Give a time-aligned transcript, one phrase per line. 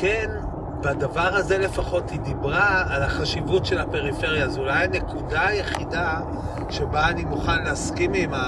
[0.00, 0.30] כן,
[0.80, 4.48] בדבר הזה לפחות היא דיברה על החשיבות של הפריפריה.
[4.48, 6.20] זו אולי הנקודה היחידה
[6.70, 8.40] שבה אני מוכן להסכים עם ה...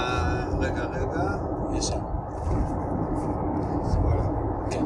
[0.59, 1.29] רגע, רגע.
[1.73, 1.95] ישר.
[4.71, 4.83] כן.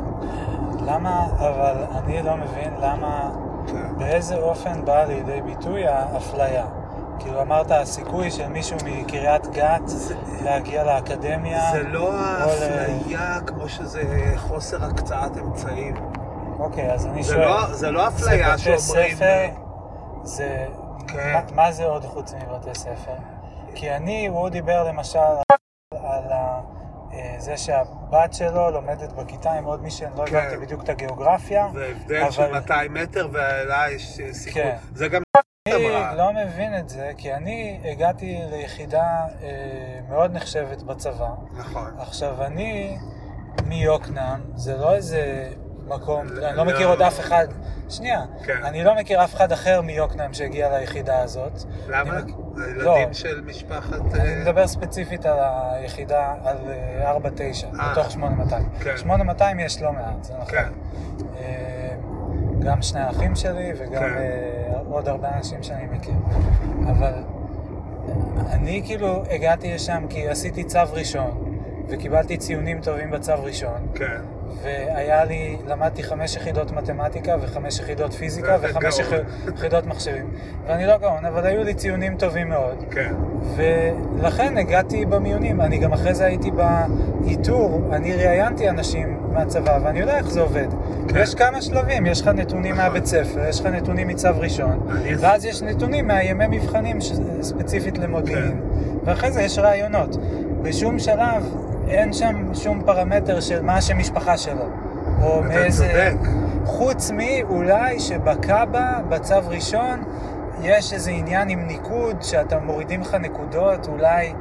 [0.86, 3.30] למה, אבל אני לא מבין למה,
[3.68, 3.98] כן.
[3.98, 6.66] באיזה אופן באה לידי ביטוי האפליה.
[7.20, 9.82] כאילו אמרת, הסיכוי של מישהו מקריית גת
[10.43, 11.71] להגיע לאקדמיה...
[11.71, 14.02] זה לא או ל- האפליה כמו שזה
[14.38, 15.96] חוסר הקצאת אמצעים.
[16.64, 17.46] אוקיי, אז אני זה שואל...
[17.46, 19.48] לא- זה לא אפליה זה בתי שאומרים, ספר,
[20.24, 20.66] זה...
[21.08, 21.34] כן.
[21.34, 23.14] מה, מה זה עוד חוץ מבתי ספר?
[23.76, 25.20] כי אני, הוא דיבר למשל
[25.94, 26.62] על ה,
[27.14, 30.36] אה, זה שהבת שלו לומדת בכיתה עם עוד מישהו, אני לא כן.
[30.38, 31.68] הבנתי בדיוק את הגיאוגרפיה.
[31.74, 34.61] והבדל של אבל- 200 מטר ואלה יש סיכוי.
[34.64, 34.75] כן.
[34.95, 35.22] זה גם
[35.67, 36.16] אני אמרה.
[36.16, 39.02] לא מבין את זה, כי אני הגעתי ליחידה
[39.44, 39.48] אה,
[40.09, 41.30] מאוד נחשבת בצבא.
[41.58, 41.95] נכון.
[42.00, 42.98] עכשיו, אני
[43.66, 45.50] מיוקנעם, זה לא איזה
[45.95, 46.91] מקום, לא- אני לא מכיר לא.
[46.94, 47.47] עוד אף אחד,
[47.89, 48.63] שנייה, כן.
[48.63, 51.63] אני לא מכיר אף אחד אחר מיוקנעם שהגיע ליחידה הזאת.
[51.88, 52.13] למה?
[52.58, 53.13] הילדים לא.
[53.13, 53.99] של משפחת...
[54.14, 57.91] אני אה, מדבר ספציפית על היחידה, על אה, 4-9, אה.
[57.91, 58.69] בתוך 8200.
[58.80, 58.97] כן.
[58.97, 60.45] 8200 יש לא מעט, זה נכון.
[60.52, 60.69] כן.
[61.38, 61.95] אה,
[62.59, 64.17] גם שני האחים שלי וגם כן.
[64.17, 66.14] אה, עוד הרבה אנשים שאני מכיר.
[66.88, 67.14] אבל
[68.52, 71.55] אני כאילו הגעתי לשם כי עשיתי צו ראשון,
[71.89, 74.21] וקיבלתי ציונים טובים בצו ראשון, כן.
[74.61, 78.99] והיה לי, למדתי חמש יחידות מתמטיקה וחמש יחידות פיזיקה וחמש
[79.55, 80.25] יחידות מחשבים.
[80.67, 82.83] ואני לא גאון, אבל היו לי ציונים טובים מאוד.
[82.91, 83.13] כן.
[83.55, 85.61] ולכן הגעתי במיונים.
[85.61, 90.67] אני גם אחרי זה הייתי באיתור, אני ראיינתי אנשים מהצבא, ואני יודע איך זה עובד.
[91.07, 91.17] כן.
[91.21, 92.85] יש כמה שלבים, יש לך נתונים נכון.
[92.85, 94.87] מהבית ספר, יש לך נתונים מצו ראשון,
[95.19, 98.57] ואז יש נתונים מהימי מבחנים ש- ספציפית למודיעין, כן.
[99.03, 100.15] ואחרי זה יש ראיונות.
[100.61, 101.55] בשום שלב
[101.94, 104.66] אין שם שום פרמטר של מה השם משפחה שלו,
[105.22, 105.88] או מאיזה...
[105.88, 106.30] צודק.
[106.66, 110.04] חוץ מאולי שבקאבה, בצו ראשון,
[110.61, 114.33] יש איזה עניין עם ניקוד, שאתה מורידים לך נקודות, אולי,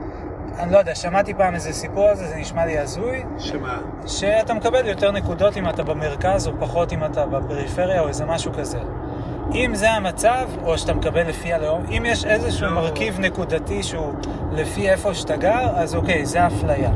[0.58, 3.78] אני לא יודע, שמעתי פעם איזה סיפור על זה, זה נשמע לי הזוי, שמה?
[4.06, 8.52] שאתה מקבל יותר נקודות אם אתה במרכז או פחות אם אתה בפריפריה או איזה משהו
[8.52, 8.78] כזה.
[9.54, 12.72] אם זה המצב, או שאתה מקבל לפי הלאום, אם יש איזשהו לא.
[12.74, 14.14] מרכיב נקודתי שהוא
[14.52, 16.90] לפי איפה שאתה גר, אז אוקיי, זה אפליה.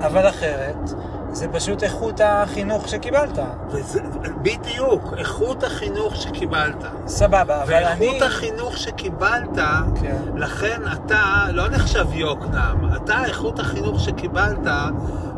[0.00, 0.90] אבל אחרת,
[1.32, 3.38] זה פשוט איכות החינוך שקיבלת.
[3.70, 4.00] וזה,
[4.42, 6.84] בדיוק, איכות החינוך שקיבלת.
[7.06, 8.08] סבבה, אבל אני...
[8.08, 9.58] ואיכות החינוך שקיבלת,
[10.00, 10.16] כן.
[10.34, 12.94] לכן אתה לא נחשב יוקנעם.
[12.96, 14.66] אתה, איכות החינוך שקיבלת,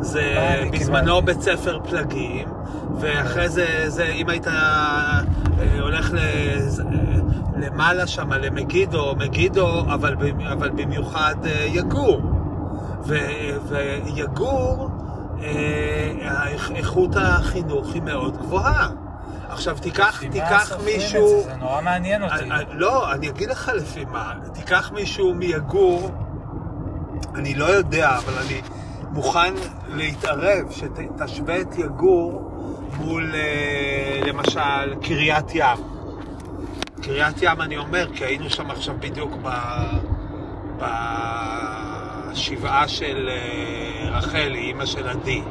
[0.00, 1.26] זה אני בזמנו קיבלתי?
[1.26, 2.48] בית ספר פלגים,
[3.00, 5.20] ואחרי זה, זה אם היית אה,
[5.80, 6.18] הולך ל...
[7.56, 10.16] למעלה שם, למגידו, מגידו, אבל,
[10.52, 12.20] אבל במיוחד אה, יגור.
[13.04, 13.18] ו,
[13.68, 14.88] ויגור,
[15.42, 18.88] אה, איכות החינוך היא מאוד גבוהה.
[19.48, 21.28] עכשיו תיקח, תיקח מישהו...
[21.28, 21.50] זה?
[21.50, 22.34] זה נורא מעניין אותי.
[22.34, 24.32] אני- אני- לא, אני אגיד לך לפי מה.
[24.52, 26.10] תיקח מישהו מיגור,
[27.34, 28.60] אני לא יודע, אבל אני
[29.12, 29.54] מוכן
[29.88, 32.49] להתערב שתשווה את יגור
[32.98, 35.78] מול, אה, למשל, קריית ים.
[37.02, 39.48] קריית ים, אני אומר, כי היינו שם עכשיו בדיוק ב...
[42.30, 45.42] בשבעה של אה, רחלי, אימא של עדי.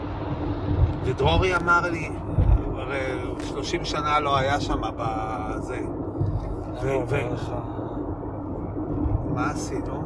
[1.03, 2.09] ודרורי אמר לי,
[2.65, 2.99] הוא הרי
[3.47, 5.79] 30 שנה לא היה שם בזה.
[6.81, 7.35] ו- ו-
[9.35, 10.03] מה עשינו?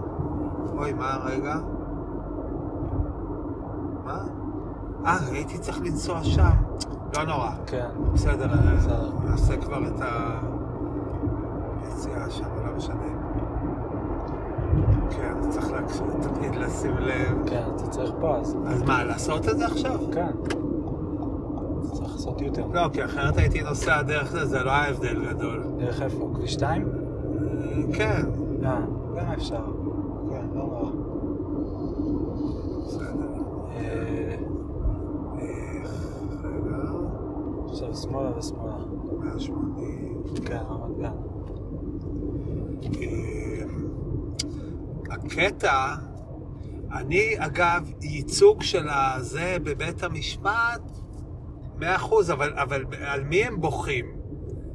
[0.77, 1.55] אוי, מה הרגע?
[4.05, 4.19] מה?
[5.05, 6.49] אה, הייתי צריך לנסוע שם.
[7.15, 7.49] לא נורא.
[7.67, 7.87] כן.
[8.13, 8.47] בסדר,
[8.77, 9.09] בסדר.
[9.25, 10.01] נעשה כבר את
[11.83, 12.95] היציאה שם, לא משנה.
[15.09, 17.49] כן, צריך להקשיב, תמיד לשים לב.
[17.49, 18.57] כן, אתה צריך פז.
[18.67, 19.99] אז מה, לעשות את זה עכשיו?
[20.13, 20.31] כן.
[21.91, 22.65] צריך לעשות יותר.
[22.73, 25.63] לא, כי אחרת הייתי נוסע דרך זה, זה לא היה הבדל גדול.
[25.77, 26.29] דרך איפה?
[26.35, 26.89] כביש 2?
[27.93, 28.21] כן,
[28.65, 28.79] אה,
[29.15, 29.65] גם אפשר.
[30.29, 30.91] כן, לא נורא.
[32.85, 33.33] בסדר.
[33.75, 34.35] אה,
[35.39, 35.91] איך,
[36.43, 36.77] רגע,
[37.93, 38.75] עכשיו שמאלה ושמאלה.
[39.19, 40.23] 180.
[40.45, 41.11] כן, רמת גן.
[43.01, 43.63] אה,
[45.09, 45.95] הקטע,
[46.91, 50.81] אני אגב, ייצוג של הזה בבית המשפט,
[51.79, 54.05] מאה אחוז, אבל, אבל על מי הם בוכים?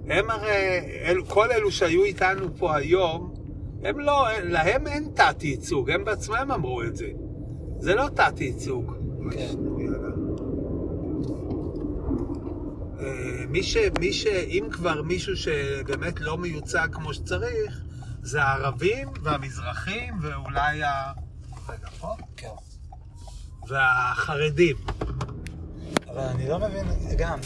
[0.06, 3.34] הם הרי, אל, כל אלו שהיו איתנו פה היום,
[3.82, 7.08] הם לא, להם אין תת ייצוג, הם בעצמם אמרו את זה.
[7.78, 8.92] זה לא תת ייצוג.
[9.30, 9.54] כן.
[9.78, 10.08] יאללה.
[13.00, 13.76] אה, מי ש...
[14.00, 14.26] מי ש...
[14.26, 17.80] אם כבר מישהו שבאמת לא מיוצג כמו שצריך,
[18.22, 21.12] זה הערבים והמזרחים ואולי ה...
[21.68, 22.14] רגע, פה?
[22.36, 22.48] כן.
[23.68, 24.76] והחרדים.
[26.10, 26.86] אבל אני לא מבין,
[27.18, 27.38] גם,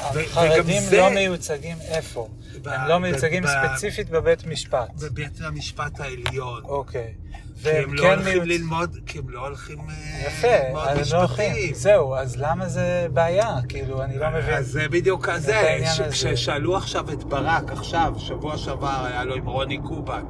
[0.00, 2.28] החרדים זה- לא מיוצגים איפה?
[2.62, 4.88] ב- הם לא מיוצגים ב- ספציפית בבית משפט.
[4.94, 6.62] בבית המשפט העליון.
[6.64, 7.14] אוקיי.
[7.32, 11.16] הם והם לא כן הולכים מיוצ- ללמוד, כי הם לא הולכים אה, יפה, ללמוד לא
[11.18, 11.52] הולכים.
[11.52, 11.74] משפטים.
[11.74, 13.56] זהו, אז למה זה בעיה?
[13.68, 14.54] כאילו, אני לא מבין.
[14.54, 16.10] אז זה בדיוק את זה, העניין ש- הזה.
[16.10, 20.22] כששאלו עכשיו את ברק, עכשיו, שבוע שעבר היה לו עם רוני קובן.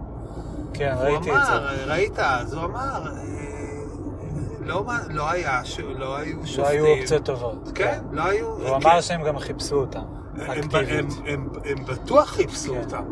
[0.75, 1.52] כן, הוא ראיתי את זה.
[1.56, 3.12] אמר, ראית, אז הוא אמר, אה,
[4.60, 5.62] לא, לא היה,
[5.96, 6.64] לא היו שופטים.
[6.64, 7.70] לא היו אופציות טובות.
[7.75, 8.46] כן, לא היו.
[8.46, 8.75] הוא כן.
[8.88, 10.00] אמר שהם גם חיפשו אותם,
[10.36, 10.62] הם.
[10.88, 12.80] הם, הם, הם בטוח חיפשו כן.
[12.80, 13.04] אותם,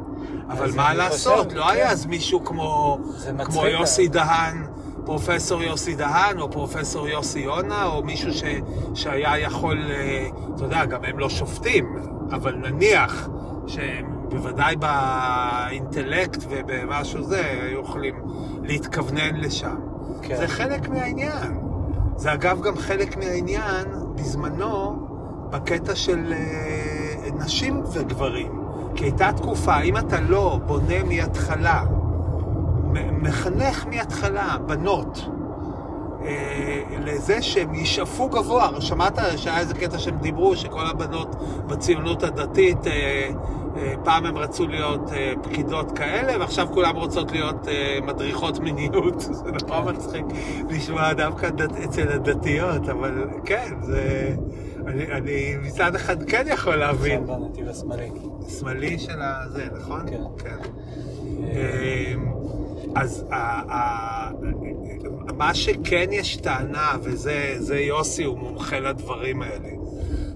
[0.49, 1.69] אבל מה לעשות, לא כן.
[1.71, 2.99] היה אז מישהו כמו,
[3.45, 3.67] כמו.
[3.67, 4.67] יוסי דהן,
[5.05, 8.43] פרופסור יוסי דהן, או פרופסור יוסי יונה, או מישהו ש,
[8.95, 11.97] שהיה יכול, אה, אתה יודע, גם הם לא שופטים,
[12.33, 13.29] אבל נניח
[13.67, 18.15] שהם בוודאי באינטלקט ובמשהו זה, היו יכולים
[18.63, 19.77] להתכוונן לשם.
[20.23, 20.37] כן.
[20.37, 21.61] זה חלק מהעניין.
[22.17, 25.07] זה אגב גם חלק מהעניין בזמנו
[25.51, 28.66] בקטע של אה, נשים וגברים.
[28.97, 31.83] כי הייתה תקופה, אם אתה לא בונה מההתחלה,
[32.85, 35.29] מ- מחנך מההתחלה בנות
[36.25, 38.81] אה, לזה שהם ישאפו גבוה.
[38.81, 43.31] שמעת שהיה איזה קטע שהם דיברו, שכל הבנות בציונות הדתית, אה,
[43.77, 49.21] אה, פעם הם רצו להיות אה, פקידות כאלה, ועכשיו כולם רוצות להיות אה, מדריכות מיניות.
[49.45, 50.25] זה נורא מצחיק
[50.71, 54.35] לשמוע דווקא דת, אצל הדתיות, אבל כן, זה...
[54.87, 57.27] אני, אני מצד אחד כן יכול להבין.
[57.27, 58.11] בנתיב השמאלי.
[58.59, 60.01] שמאלי של הזה, נכון?
[60.11, 60.23] כן.
[60.39, 60.59] כן.
[61.43, 62.33] אמ,
[62.95, 63.25] אז
[65.37, 69.69] מה שכן יש טענה, וזה זה יוסי, הוא מומחה לדברים האלה,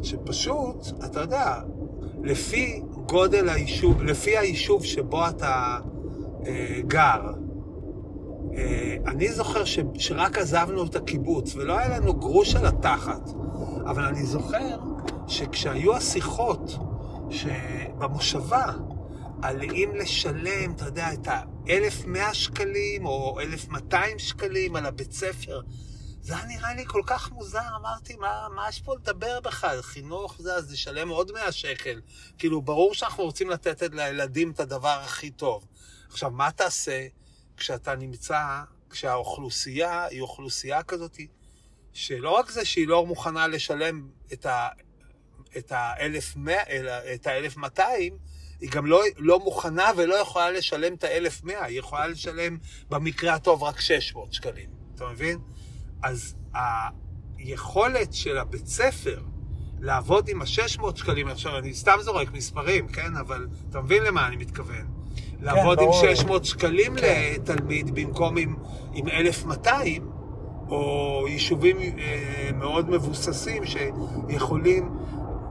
[0.03, 1.55] שפשוט, אתה יודע,
[2.23, 5.79] לפי גודל היישוב, לפי היישוב שבו אתה
[6.47, 7.33] אה, גר,
[8.57, 13.31] אה, אני זוכר ש, שרק עזבנו את הקיבוץ, ולא היה לנו גרוש על התחת,
[13.91, 14.79] אבל אני זוכר
[15.29, 16.61] שכשהיו השיחות
[17.31, 18.73] שבמושבה,
[19.43, 25.61] על אם לשלם, אתה יודע, את ה-1,100 שקלים או 1,200 שקלים על הבית ספר,
[26.23, 29.83] זה היה נראה לי כל כך מוזר, אמרתי, מה, מה יש פה לדבר בכלל?
[29.83, 32.01] חינוך זה, אז נשלם עוד 100 שקל.
[32.39, 35.67] כאילו, ברור שאנחנו רוצים לתת לילדים את הדבר הכי טוב.
[36.11, 37.07] עכשיו, מה תעשה
[37.57, 41.19] כשאתה נמצא, כשהאוכלוסייה היא אוכלוסייה כזאת,
[41.93, 44.69] שלא רק זה שהיא לא מוכנה לשלם את ה...
[45.57, 47.81] את ה-1,100, אלא את ה-1,200,
[48.61, 52.59] היא גם לא, לא מוכנה ולא יכולה לשלם את ה-1,100, היא יכולה לשלם
[52.89, 55.39] במקרה הטוב רק 600 שקלים, אתה מבין?
[56.03, 56.35] אז
[57.39, 59.23] היכולת של הבית ספר
[59.81, 63.17] לעבוד עם ה-600 שקלים, עכשיו אני סתם זורק מספרים, כן?
[63.17, 64.87] אבל אתה מבין למה אני מתכוון.
[65.41, 66.15] לעבוד עם ברור.
[66.15, 67.33] 600 שקלים כן.
[67.35, 68.57] לתלמיד במקום עם,
[68.93, 70.11] עם 1,200,
[70.71, 74.89] או יישובים אה, מאוד מבוססים שיכולים...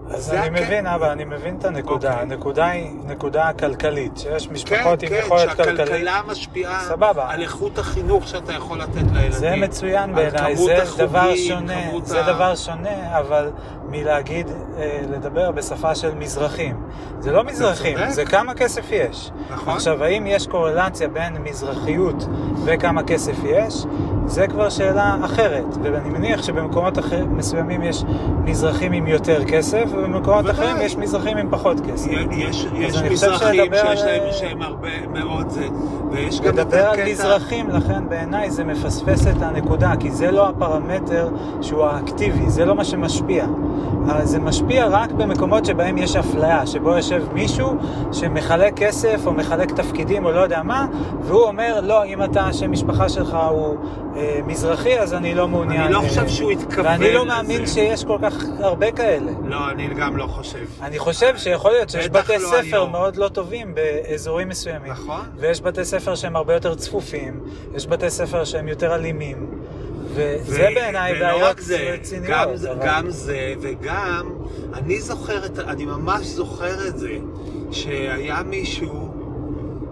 [0.09, 2.09] אז זה אני מבין, אבא, אני מבין את הנקודה.
[2.09, 2.21] אוקיי.
[2.23, 5.77] הנקודה היא נקודה כלכלית, שיש כן, משפחות עם כן, יכולת כלכלית.
[5.77, 6.81] שהכלכלה משפיעה.
[7.17, 9.31] על איכות החינוך שאתה יכול לתת לילדים.
[9.31, 11.73] זה מצוין בעיניי, זה דבר שונה,
[12.03, 12.89] זה ה- דבר שונה,
[13.19, 13.51] אבל
[13.89, 14.47] מלהגיד,
[14.77, 16.75] אה, לדבר בשפה של מזרחים.
[17.19, 18.09] זה לא מזרחים, צודק.
[18.09, 19.31] זה כמה כסף יש.
[19.49, 19.73] נכון.
[19.73, 22.27] עכשיו, האם יש קורלציה בין מזרחיות
[22.65, 23.85] וכמה כסף יש?
[24.25, 28.03] זה כבר שאלה אחרת, ואני מניח שבמקומות אחר, מסוימים יש
[28.43, 30.65] מזרחים עם יותר כסף, ובמקומות בוודאי.
[30.65, 32.11] אחרים יש מזרחים עם פחות כסף.
[32.31, 35.67] יש, יש מזרחים שיש להם שהם הרבה מאוד זה,
[36.11, 37.11] ויש גם את לדבר על.
[37.11, 41.29] מזרחים, לכן בעיניי זה מפספס את הנקודה, כי זה לא הפרמטר
[41.61, 43.45] שהוא האקטיבי, זה לא מה שמשפיע.
[44.05, 47.73] אבל זה משפיע רק במקומות שבהם יש אפליה, שבו יושב מישהו
[48.11, 50.87] שמחלק כסף או מחלק תפקידים או לא יודע מה,
[51.21, 53.75] והוא אומר, לא, אם אתה, השם משפחה שלך הוא
[54.15, 55.81] אה, מזרחי, אז אני לא מעוניין.
[55.81, 57.25] אני לא אה, חושב שהוא התכוון ואני לא לזה.
[57.25, 59.31] מאמין שיש כל כך הרבה כאלה.
[59.45, 60.65] לא, אני גם לא חושב.
[60.81, 62.91] אני חושב שיכול להיות שיש בתי לא ספר היום.
[62.91, 64.91] מאוד לא טובים באזורים מסוימים.
[64.91, 65.21] נכון.
[65.35, 67.39] ויש בתי ספר שהם הרבה יותר צפופים,
[67.75, 69.47] יש בתי ספר שהם יותר אלימים,
[70.13, 71.57] וזה ו- בעיניי בעיות
[71.93, 72.27] רציניות.
[72.29, 74.29] גם, זה- אבל- גם זה, וגם,
[74.73, 77.17] אני זוכר, את, אני ממש זוכר את זה,
[77.71, 79.09] שהיה מישהו,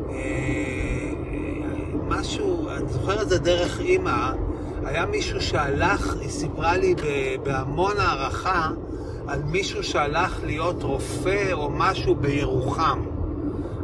[0.09, 1.09] אה,
[2.07, 4.31] משהו, אני זוכר את זה דרך אימא,
[4.85, 6.95] היה מישהו שהלך, היא סיפרה לי
[7.43, 8.69] בהמון הערכה,
[9.27, 12.99] על מישהו שהלך להיות רופא או משהו בירוחם.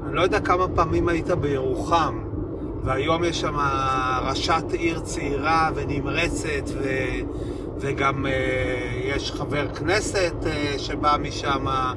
[0.08, 2.23] אני לא יודע כמה פעמים היית בירוחם,
[2.84, 3.56] והיום יש שם
[4.26, 6.90] ראשת עיר צעירה ונמרצת, ו...
[7.80, 8.32] וגם אה,
[9.04, 11.94] יש חבר כנסת אה, שבא משם אה,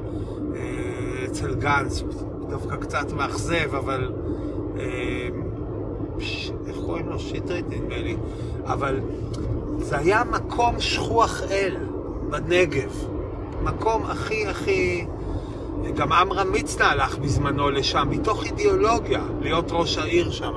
[1.25, 2.03] אצל גנץ,
[2.49, 4.11] דווקא קצת מאכזב, אבל...
[4.79, 5.27] אה,
[6.19, 6.51] ש...
[6.67, 7.19] איך קוראים לו?
[7.19, 8.17] שטרית נדמה לי.
[8.65, 8.99] אבל
[9.79, 11.77] זה היה מקום שכוח אל
[12.29, 13.07] בנגב.
[13.63, 15.05] מקום הכי הכי...
[15.95, 20.53] גם עמרם מצנע הלך בזמנו לשם, מתוך אידיאולוגיה, להיות ראש העיר שם.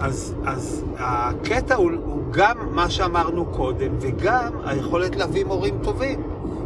[0.00, 6.22] אז, אז הקטע הוא, הוא גם מה שאמרנו קודם, וגם היכולת להביא מורים טובים.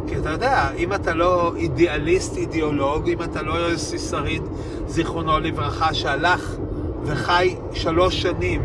[0.07, 4.43] כי אתה יודע, אם אתה לא אידיאליסט, אידיאולוג, אם אתה לא יוסי שריד,
[4.87, 6.55] זיכרונו לברכה, שהלך
[7.03, 8.61] וחי שלוש שנים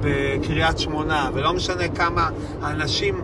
[0.00, 2.30] בקריית שמונה, ולא משנה כמה
[2.62, 3.20] אנשים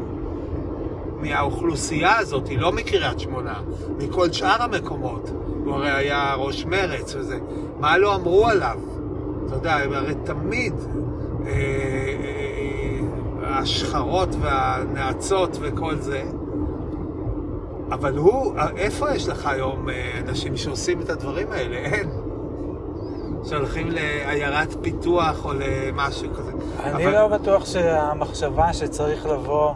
[1.20, 3.54] מהאוכלוסייה הזאת, לא מקריית שמונה,
[3.98, 5.30] מכל שאר המקומות,
[5.64, 7.38] הוא הרי היה ראש מרץ וזה,
[7.80, 8.78] מה לא אמרו עליו?
[9.50, 10.74] אתה יודע, הרי תמיד
[11.46, 13.00] אה, אה,
[13.42, 16.22] השחרות והנאצות וכל זה,
[17.92, 21.76] אבל הוא, איפה יש לך היום אה, אנשים שעושים את הדברים האלה?
[21.76, 22.10] אין.
[23.44, 26.52] שהולכים לעיירת פיתוח או למשהו כזה.
[26.82, 27.12] אני אבל...
[27.12, 29.72] לא בטוח שהמחשבה שצריך לבוא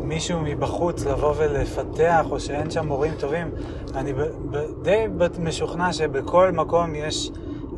[0.00, 3.50] מישהו מבחוץ לבוא ולפתח, או שאין שם מורים טובים,
[3.94, 5.06] אני ב- ב- די
[5.38, 7.30] משוכנע שבכל מקום יש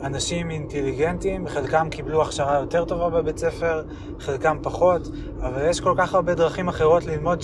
[0.03, 3.83] אנשים אינטליגנטים, חלקם קיבלו הכשרה יותר טובה בבית ספר,
[4.21, 5.09] חלקם פחות,
[5.41, 7.43] אבל יש כל כך הרבה דרכים אחרות ללמוד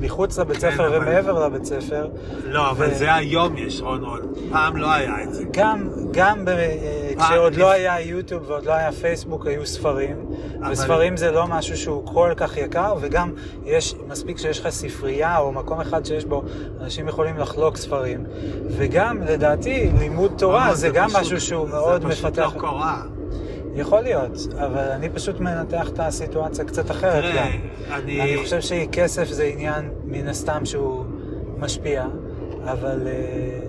[0.00, 2.08] מחוץ לבית כן, ספר אבל- ומעבר לבית ספר.
[2.44, 4.20] לא, אבל ו- זה היום יש, רון רון.
[4.52, 5.44] פעם לא היה את זה.
[5.50, 6.74] גם, גם ב, אה,
[7.18, 10.16] כשעוד לא היה יוטיוב ועוד לא היה פייסבוק, היו ספרים.
[10.62, 13.32] אבל- וספרים זה לא משהו שהוא כל כך יקר, וגם
[13.64, 16.42] יש, מספיק שיש לך ספרייה או מקום אחד שיש בו,
[16.80, 18.24] אנשים יכולים לחלוק ספרים.
[18.70, 22.52] וגם, לדעתי, לימוד תורה לא, זה גם פשוט- משהו שהוא מאוד זה פשוט מפתח.
[22.54, 23.02] לא קורה.
[23.78, 27.92] יכול להיות, אבל אני פשוט מנתח את הסיטואציה קצת אחרת תראה, גם.
[27.94, 31.04] אני- אני חושב שכסף זה עניין מן הסתם שהוא
[31.58, 32.04] משפיע,
[32.64, 33.60] אבל אה,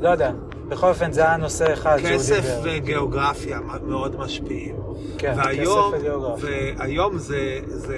[0.00, 0.32] לא יודע.
[0.68, 2.60] בכל אופן, זה היה נושא אחד שהוא כסף דיבר.
[2.76, 4.76] וגיאוגרפיה מאוד משפיעים.
[5.18, 6.48] כן, והיום, כסף וגיאוגרפיה.
[6.78, 7.36] והיום זה,
[7.68, 7.96] זה...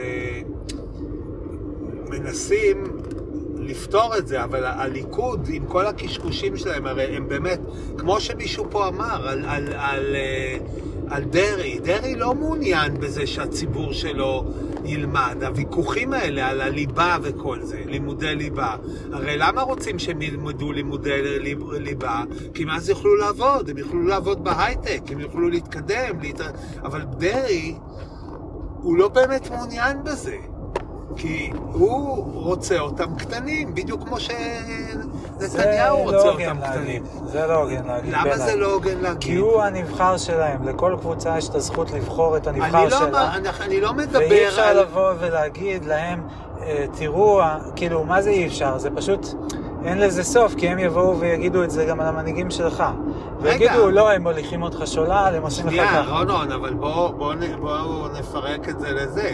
[2.08, 2.84] מנסים
[3.58, 7.61] לפתור את זה, אבל הליכוד, עם כל הקשקושים שלהם, הרי הם באמת,
[7.99, 10.56] כמו שמישהו פה אמר, על, על, על, אה,
[11.12, 14.45] על דרעי, דרעי לא מעוניין בזה שהציבור שלו
[14.85, 15.37] ילמד.
[15.47, 18.76] הוויכוחים האלה על הליבה וכל זה, לימודי ליבה.
[19.12, 22.23] הרי למה רוצים שהם ילמדו לימודי ליב- ליבה?
[22.54, 26.40] כי אז יוכלו לעבוד, הם יוכלו לעבוד בהייטק, הם יוכלו להתקדם, להת...
[26.83, 27.75] אבל דרעי,
[28.83, 30.37] הוא לא באמת מעוניין בזה.
[31.16, 35.49] כי הוא רוצה אותם קטנים, בדיוק כמו שנתניהו
[36.11, 36.61] זה רוצה לא אותם קטנים.
[36.62, 37.02] להגיד.
[37.26, 38.12] זה לא הוגן להגיד.
[38.14, 38.37] למה.
[38.38, 39.38] זה לא הוגן כי להגיד?
[39.38, 40.69] הוא הנבחר שלהם.
[40.69, 43.35] לכל קבוצה יש את הזכות לבחור את הנבחר אני לא, שלה.
[43.35, 44.81] אני, אני לא מדבר ואי אפשר על...
[44.81, 46.21] לבוא ולהגיד להם,
[46.62, 47.40] אה, תראו,
[47.76, 48.78] כאילו, מה זה אי אפשר?
[48.78, 49.26] זה פשוט,
[49.85, 52.85] אין לזה סוף, כי הם יבואו ויגידו את זה גם על המנהיגים שלך.
[53.40, 56.11] ויגידו, לא, הם מוליכים אותך שולל, הם עושים לך שנייה, ככה.
[56.19, 59.31] רונון, אבל בואו בוא, נ- בוא נפרק את זה לזה.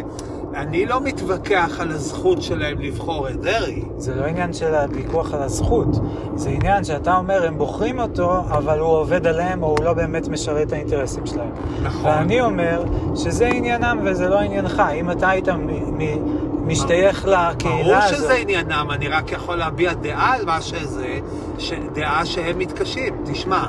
[0.54, 3.82] אני לא מתווכח על הזכות שלהם לבחור את דרעי.
[3.96, 5.88] זה לא עניין של הוויכוח על הזכות,
[6.34, 10.28] זה עניין שאתה אומר, הם בוחרים אותו, אבל הוא עובד עליהם, או הוא לא באמת
[10.28, 11.50] משרת את האינטרסים שלהם.
[11.82, 12.10] נכון.
[12.10, 12.82] ואני אומר
[13.14, 14.82] שזה עניינם וזה לא עניינך.
[14.94, 16.38] אם אתה היית מ- מ-
[16.68, 18.18] משתייך לקהילה ברור הזאת...
[18.18, 21.18] שזה עניינם, אני רק יכול להביע דעה על מה שזה,
[21.58, 21.72] ש...
[21.94, 23.14] דעה שהם מתקשים.
[23.24, 23.62] תשמע, אה,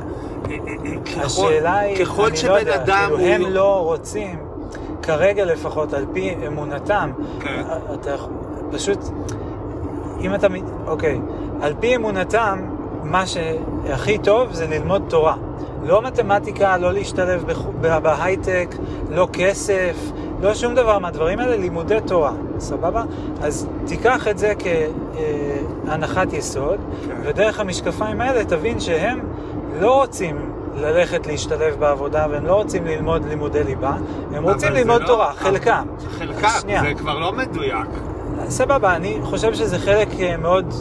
[0.52, 3.48] אה, אה, ככל, השאלה היא, ככל אני שבן לא יודע, אדם כאילו הוא...
[3.48, 4.49] הם לא רוצים,
[5.02, 7.64] כרגע לפחות, על פי אמונתם, כן.
[7.94, 8.30] אתה יכול-
[8.72, 9.00] פשוט,
[10.22, 10.48] אם אתה,
[10.88, 11.20] אוקיי,
[11.62, 12.60] על פי אמונתם,
[13.04, 15.36] מה שהכי טוב זה ללמוד תורה.
[15.84, 18.76] לא מתמטיקה, לא להשתלב בחו- ב- בהייטק,
[19.10, 19.96] לא כסף,
[20.42, 23.04] לא שום דבר מהדברים האלה, לימודי תורה, סבבה?
[23.42, 24.54] אז תיקח את זה
[25.86, 26.78] כהנחת יסוד,
[27.08, 27.16] כן.
[27.24, 29.20] ודרך המשקפיים האלה תבין שהם
[29.80, 33.94] לא רוצים ללכת להשתלב בעבודה והם לא רוצים ללמוד לימודי ליבה,
[34.34, 35.86] הם רוצים ללמוד לא- תורה, חלקם.
[36.10, 36.82] חלקם, שנייה.
[36.82, 37.88] זה כבר לא מדויק.
[38.50, 40.74] סבבה, אני חושב שזה חלק אה, מאוד...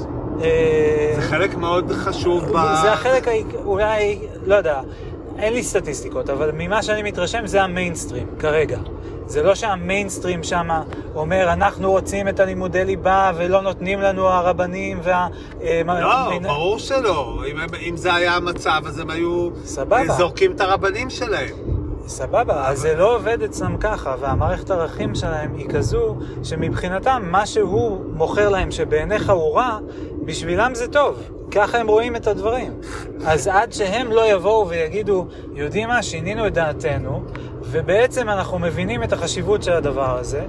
[0.43, 2.53] אה, זה חלק מאוד חשוב ב...
[2.83, 3.29] זה החלק,
[3.65, 4.81] אולי, לא יודע,
[5.39, 8.79] אין לי סטטיסטיקות, אבל ממה שאני מתרשם זה המיינסטרים, כרגע.
[9.29, 10.69] זה לא שהמיינסטרים שם
[11.15, 15.29] אומר, אנחנו רוצים את הלימודי ליבה ולא נותנים לנו הרבנים וה...
[15.63, 17.43] אה, לא, מין- ברור שלא.
[17.51, 17.57] אם,
[17.89, 20.05] אם זה היה המצב, אז הם היו סבבה.
[20.19, 21.55] זורקים את הרבנים שלהם.
[22.07, 28.01] סבבה, אז זה לא עובד אצלם ככה, והמערכת הערכים שלהם היא כזו שמבחינתם מה שהוא
[28.15, 29.79] מוכר להם שבעיניך הוא רע,
[30.25, 31.23] בשבילם זה טוב.
[31.51, 32.73] ככה הם רואים את הדברים.
[33.27, 37.23] אז עד שהם לא יבואו ויגידו, יודעים מה, שינינו את דעתנו,
[37.63, 40.45] ובעצם אנחנו מבינים את החשיבות של הדבר הזה,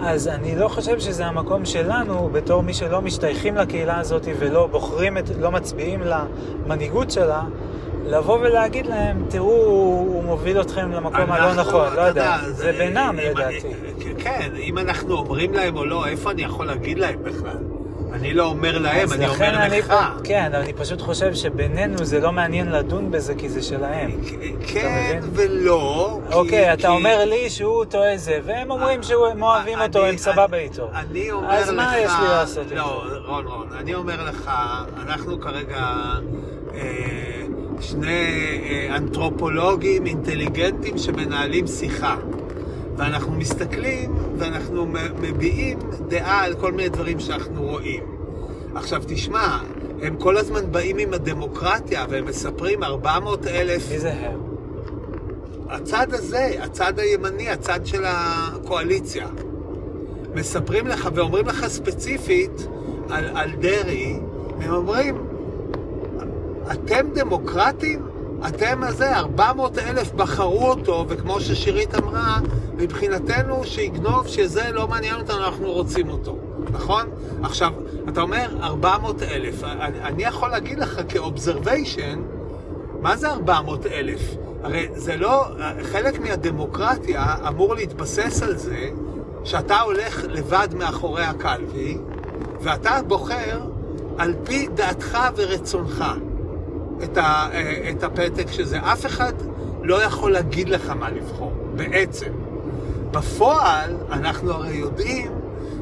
[0.00, 5.18] אז אני לא חושב שזה המקום שלנו, בתור מי שלא משתייכים לקהילה הזאת ולא בוחרים,
[5.18, 7.42] את, לא מצביעים למנהיגות שלה,
[8.06, 13.68] לבוא ולהגיד להם, תראו, הוא מוביל אתכם למקום הלא נכון, לא יודע, זה בינם לדעתי.
[14.18, 17.75] כן, אם אנחנו אומרים להם או לא, איפה אני יכול להגיד להם בכלל?
[18.16, 19.86] אני לא אומר להם, אז אני אומר אני לך.
[19.86, 24.10] פה- כן, אני פשוט חושב שבינינו זה לא מעניין לדון בזה כי זה שלהם.
[24.66, 25.20] כן?
[25.32, 26.18] ולא.
[26.28, 30.08] כי- אוקיי, אתה כי- אומר לי שהוא טועה זה, והם אומרים שהם אוהבים אותו, אני-
[30.08, 30.88] הם סבבה איתו.
[30.94, 31.54] אני אומר לך...
[31.68, 34.50] אז מה יש לי לעשות עם לא, רון, רון, אני אומר לך,
[35.06, 35.86] אנחנו כרגע
[36.74, 36.80] אה,
[37.80, 38.26] שני
[38.64, 42.16] אה, אנתרופולוגים אינטליגנטים שמנהלים שיחה.
[42.96, 44.86] ואנחנו מסתכלים ואנחנו
[45.20, 48.02] מביעים דעה על כל מיני דברים שאנחנו רואים.
[48.74, 49.58] עכשיו תשמע,
[50.02, 53.90] הם כל הזמן באים עם הדמוקרטיה והם מספרים 400 אלף...
[53.90, 54.40] מי זה הם?
[55.68, 59.26] הצד הזה, הצד הימני, הצד של הקואליציה.
[60.34, 62.66] מספרים לך ואומרים לך ספציפית
[63.10, 64.18] על, על דרעי,
[64.60, 65.16] הם אומרים,
[66.72, 68.15] אתם דמוקרטים?
[68.48, 72.38] אתם הזה, 400 אלף בחרו אותו, וכמו ששירית אמרה,
[72.76, 76.38] מבחינתנו שיגנוב, שזה לא מעניין אותנו, אנחנו רוצים אותו,
[76.70, 77.06] נכון?
[77.42, 77.72] עכשיו,
[78.08, 82.20] אתה אומר 400 אלף, אני, אני יכול להגיד לך כאובזרוויישן,
[83.00, 84.20] מה זה 400 אלף?
[84.62, 85.44] הרי זה לא,
[85.82, 88.90] חלק מהדמוקרטיה אמור להתבסס על זה
[89.44, 91.98] שאתה הולך לבד מאחורי הקלפי
[92.60, 93.60] ואתה בוחר
[94.18, 96.04] על פי דעתך ורצונך
[97.04, 97.48] את, ה,
[97.90, 98.78] את הפתק שזה.
[98.78, 99.32] אף אחד
[99.82, 102.30] לא יכול להגיד לך מה לבחור, בעצם.
[103.10, 105.32] בפועל, אנחנו הרי יודעים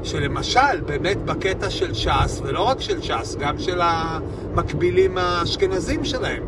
[0.02, 6.42] שלמשל, באמת בקטע של ש"ס, ולא רק של ש"ס, גם של המקבילים האשכנזים שלהם,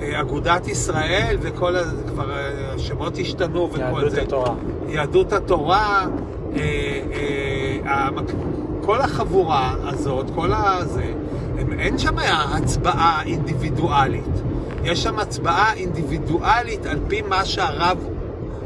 [0.00, 1.82] אה, אגודת ישראל וכל ה...
[2.08, 4.22] כבר אה, השמות השתנו וכל יהדות זה.
[4.22, 4.54] התורה.
[4.88, 6.06] יהדות התורה,
[6.56, 6.60] אה,
[7.12, 8.24] אה, המק...
[8.80, 11.12] כל החבורה הזאת, כל הזה,
[11.78, 12.14] אין שם
[12.56, 14.24] הצבעה אינדיבידואלית.
[14.84, 17.98] יש שם הצבעה אינדיבידואלית על פי מה שהרב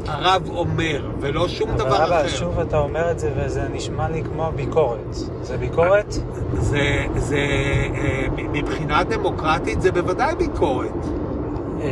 [0.07, 2.27] הרב אומר, ולא שום אבל דבר אחר.
[2.27, 5.13] שוב אתה אומר את זה וזה נשמע לי כמו ביקורת.
[5.41, 6.13] זה ביקורת?
[6.53, 6.79] זה,
[7.15, 7.37] זה,
[7.95, 10.87] אה, מבחינה דמוקרטית זה בוודאי ביקורת.
[11.81, 11.87] אה,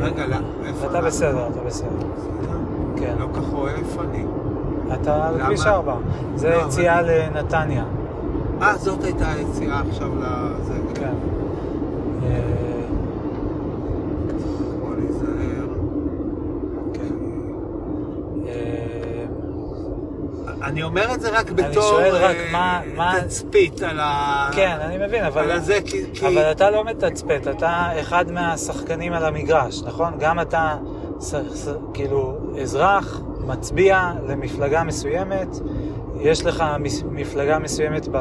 [0.00, 0.86] רגע, לא, איפה?
[0.86, 1.88] אתה בסדר, אתה בסדר.
[2.96, 3.14] כן.
[3.18, 3.42] לא כך
[3.78, 4.24] איפה אני.
[4.94, 5.40] אתה על?
[5.46, 5.94] כביש 4.
[6.34, 7.84] זה לא, אבל- יציאה לנתניה.
[8.62, 10.74] אה, זאת הייתה היציאה עכשיו לזה.
[10.94, 11.12] כן.
[12.22, 12.40] אה.
[16.94, 17.14] כן.
[18.46, 19.24] אה,
[20.62, 24.48] אני אומר את זה רק בתור רק אה, מה- מה- תצפית על ה...
[24.52, 25.42] כן, אני מבין, אבל...
[25.42, 26.02] על הזה, כי...
[26.14, 30.12] כי- אבל אתה לא מתצפת, אתה אחד מהשחקנים על המגרש, נכון?
[30.18, 30.76] גם אתה
[31.20, 35.48] ס, ס, כאילו אזרח, מצביע למפלגה מסוימת,
[36.18, 36.64] יש לך
[37.10, 38.18] מפלגה מסוימת ב,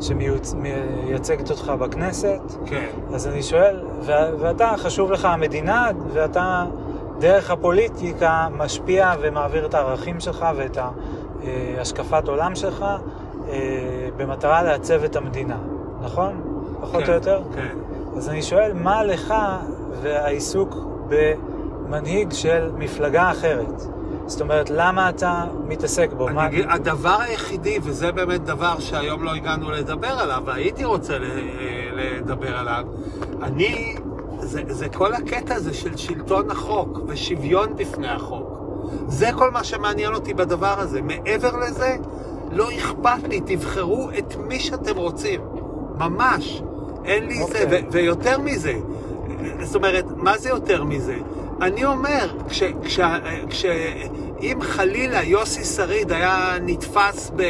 [0.00, 2.86] שמייצגת אותך בכנסת, כן.
[3.14, 6.64] אז אני שואל, ו, ואתה, חשוב לך המדינה, ואתה
[7.18, 10.78] דרך הפוליטיקה משפיע ומעביר את הערכים שלך ואת
[11.78, 12.84] השקפת עולם שלך
[13.48, 15.58] אה, במטרה לעצב את המדינה,
[16.00, 16.40] נכון?
[16.80, 17.42] פחות כן, או יותר?
[17.54, 17.78] כן.
[18.16, 19.34] אז אני שואל, מה לך
[20.02, 20.76] והעיסוק
[21.08, 23.95] במנהיג של מפלגה אחרת?
[24.26, 26.28] זאת אומרת, למה אתה מתעסק בו?
[26.28, 26.46] אני מה...
[26.46, 31.18] אגיד, הדבר היחידי, וזה באמת דבר שהיום לא הגענו לדבר עליו, והייתי רוצה
[31.92, 32.84] לדבר עליו,
[33.42, 33.96] אני,
[34.40, 38.56] זה, זה כל הקטע הזה של שלטון החוק ושוויון בפני החוק.
[39.08, 41.02] זה כל מה שמעניין אותי בדבר הזה.
[41.02, 41.96] מעבר לזה,
[42.52, 45.40] לא אכפת לי, תבחרו את מי שאתם רוצים.
[45.98, 46.62] ממש.
[47.04, 47.60] אין לי אוקיי.
[47.60, 48.74] זה, ו- ויותר מזה.
[49.62, 51.16] זאת אומרת, מה זה יותר מזה?
[51.62, 53.00] אני אומר, כש, כש,
[53.50, 53.64] כש,
[54.40, 57.42] אם חלילה יוסי שריד היה נתפס ב...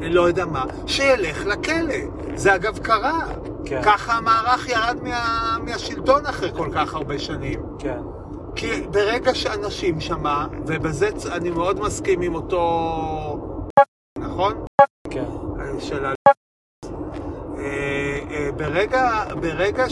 [0.00, 1.94] לא יודע מה, שילך לכלא.
[2.34, 3.26] זה אגב קרה.
[3.64, 3.82] כן.
[3.82, 7.60] ככה המערך ירד מה, מהשלטון אחרי כל כך הרבה שנים.
[7.78, 7.98] כן.
[8.56, 13.70] כי ברגע שאנשים שמה, ובזה אני מאוד מסכים עם אותו...
[14.18, 14.64] נכון?
[15.10, 15.24] כן.
[15.78, 16.12] של ה...
[17.58, 19.88] אה, אה, ברגע, ברגע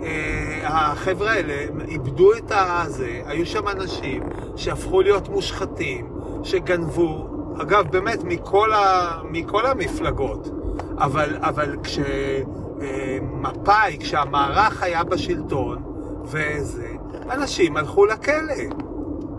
[0.00, 1.54] שהחבר'ה האלה
[1.88, 4.22] איבדו את הזה, היו שם אנשים
[4.56, 6.08] שהפכו להיות מושחתים,
[6.42, 7.28] שגנבו,
[7.62, 10.48] אגב, באמת, מכל, ה, מכל המפלגות,
[10.98, 12.78] אבל, אבל כשמפא"י,
[14.00, 15.82] כשהמערך היה בשלטון,
[16.24, 16.88] וזה,
[17.30, 18.54] אנשים הלכו לכלא.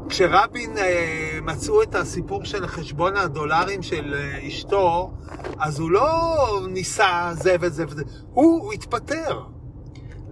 [0.10, 5.12] כשרבין אה, מצאו את הסיפור של חשבון הדולרים של אה, אשתו,
[5.60, 6.08] אז הוא לא
[6.70, 9.57] ניסה זה וזה וזה, הוא, הוא התפטר.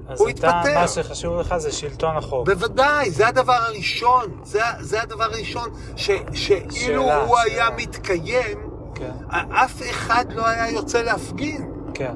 [0.07, 0.79] אז הוא אתה, התפטר.
[0.79, 2.45] מה שחשוב לך זה שלטון החוק.
[2.49, 7.55] בוודאי, זה הדבר הראשון, זה, זה הדבר הראשון, ש, שאילו שאלה, הוא שאלה.
[7.55, 8.57] היה מתקיים,
[8.95, 9.11] כן.
[9.51, 11.71] אף אחד לא היה יוצא להפגין.
[11.93, 12.13] כן,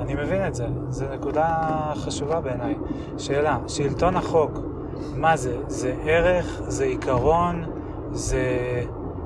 [0.00, 0.66] אני מבין את זה.
[0.88, 1.56] זו נקודה
[1.94, 2.74] חשובה בעיניי.
[3.18, 4.58] שאלה, שלטון החוק,
[5.14, 5.56] מה זה?
[5.68, 6.60] זה ערך?
[6.66, 7.64] זה עיקרון?
[8.12, 8.42] זה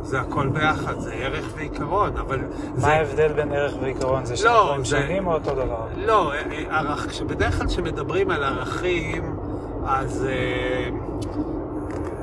[0.03, 2.39] זה הכל ביחד, זה ערך ועיקרון, אבל...
[2.77, 2.87] זה...
[2.87, 4.25] מה ההבדל בין ערך ועיקרון?
[4.25, 5.87] זה לא, שהם זה- שונים או אותו דבר?
[5.97, 6.39] לא, אה,
[6.71, 9.37] אה, ערך, כשבדרך כלל כשמדברים על ערכים,
[9.87, 10.89] אז אה,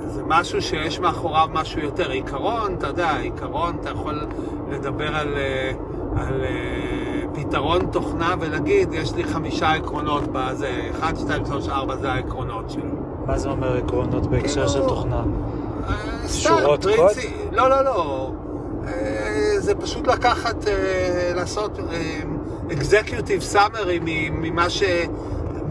[0.07, 2.09] זה משהו שיש מאחוריו משהו יותר.
[2.11, 4.19] עיקרון, אתה יודע, עיקרון, אתה יכול
[4.71, 5.71] לדבר על, אה,
[6.17, 6.89] על אה,
[7.33, 12.83] פתרון תוכנה ולהגיד, יש לי חמישה עקרונות בזה, 1, 2, 3, 4, זה העקרונות שלו.
[13.25, 15.23] מה זה אומר עקרונות בהקשר כאילו- של תוכנה?
[15.89, 17.11] אה, סתם, שורות קוד?
[17.51, 18.31] לא, לא, לא.
[18.87, 22.19] אה, זה פשוט לקחת, אה, לעשות אה,
[22.69, 24.83] executive summary מ- ממה ש...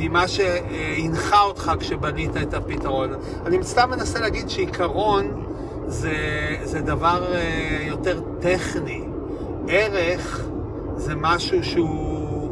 [0.01, 3.11] ממה שהנחה אותך כשבנית את הפתרון.
[3.47, 5.45] אני סתם מנסה להגיד שעיקרון
[5.87, 6.13] זה,
[6.65, 9.05] זה דבר אה, יותר טכני.
[9.69, 10.45] ערך
[10.97, 12.51] זה משהו שהוא...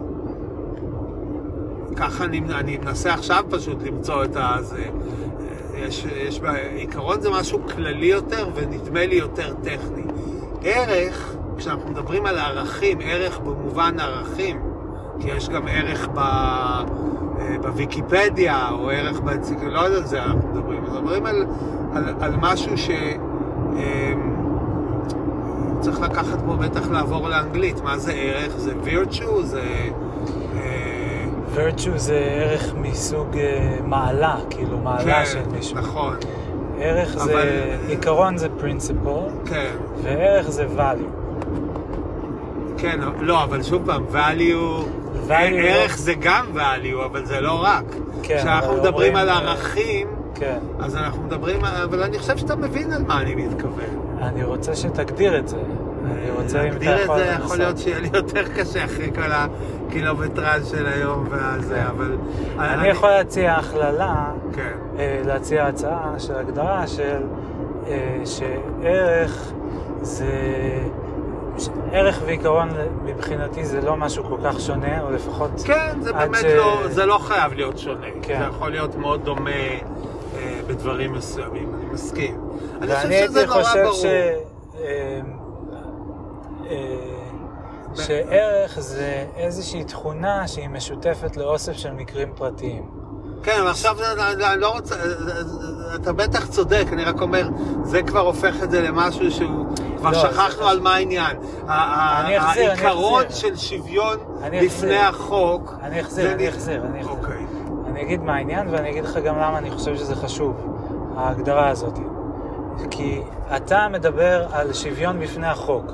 [1.97, 4.57] ככה אני, אני מנסה עכשיו פשוט למצוא את ה...
[5.77, 10.03] יש, יש, בה- עיקרון זה משהו כללי יותר ונדמה לי יותר טכני.
[10.63, 14.61] ערך, כשאנחנו מדברים על ערכים, ערך במובן ערכים,
[15.21, 20.85] כי יש גם ערך ב, אה, בוויקיפדיה, או ערך באנציקלופדיה, לא על זה אנחנו מדברים,
[20.85, 21.47] אנחנו מדברים על,
[21.95, 22.91] על, על משהו ש...
[23.77, 24.37] אמ,
[25.81, 28.57] צריך לקחת פה בטח לעבור לאנגלית, מה זה ערך?
[28.57, 29.43] זה virtue?
[29.43, 29.63] זה...
[31.59, 35.77] אה, virtue זה ערך מסוג אה, מעלה, כאילו מעלה של מישהו.
[35.77, 36.17] נכון,
[36.81, 37.49] ערך זה, אבל-
[37.89, 39.71] עיקרון זה principle, כן.
[40.03, 41.11] וערך זה value.
[42.79, 44.85] כן, לא, אבל שוב פעם, value,
[45.29, 47.85] value ערך לא- זה גם value, אבל זה לא רק.
[48.23, 50.59] כן, כשאנחנו אבל מדברים על אומרים, אה, ערכים, כן.
[50.81, 54.19] אז אנחנו מדברים, אבל אני חושב שאתה מבין על מה אני מתכוון.
[54.23, 55.57] אני רוצה שתגדיר את זה.
[56.05, 57.37] אני רוצה, אם אתה להגדיר את יכול זה.
[57.45, 59.33] יכול להיות שיהיה לי יותר קשה אחרי כל
[59.97, 62.17] הקילומטראז' של היום והזה, אבל...
[62.59, 64.73] אני יכול להציע הכללה, כן.
[64.99, 67.23] אה, להציע הצעה של הגדרה של
[67.87, 69.53] אה, שערך
[70.03, 70.27] זה...
[71.93, 72.69] ערך ועיקרון
[73.05, 75.51] מבחינתי זה לא משהו כל כך שונה, או לפחות...
[75.65, 78.07] כן, זה באמת ש- לא, זה לא חייב להיות שונה.
[78.23, 78.39] כן.
[78.39, 82.35] זה יכול להיות מאוד דומה אה, בדברים מסוימים, אני מסכים.
[82.83, 83.95] אני ואני חושב הייתי שזה נורא חושב ברור.
[83.95, 84.05] ש...
[84.05, 85.21] אה,
[86.71, 87.16] אה,
[88.03, 92.91] שערך זה איזושהי תכונה שהיא משותפת לאוסף של מקרים פרטיים.
[93.43, 93.97] כן, אבל עכשיו
[94.53, 94.95] אני לא רוצה,
[95.95, 97.49] אתה בטח צודק, אני רק אומר,
[97.85, 99.67] זה כבר הופך את זה למשהו שהוא,
[99.99, 101.37] כבר לא, שכחנו זה- על מה העניין.
[101.69, 103.23] אני אחזיר, העיקרון.
[103.31, 104.97] של שוויון אני לפני.
[104.99, 105.75] החוק.
[105.83, 107.13] אני אחזיר, אני אחזיר, אני אחזיר.
[107.17, 107.47] אוקיי.
[107.87, 110.77] אני אגיד מה העניין ואני אגיד לך גם למה אני חושב שזה חשוב,
[111.17, 111.99] ההגדרה הזאת.
[112.91, 113.23] כי
[113.57, 115.93] אתה מדבר על שוויון בפני החוק.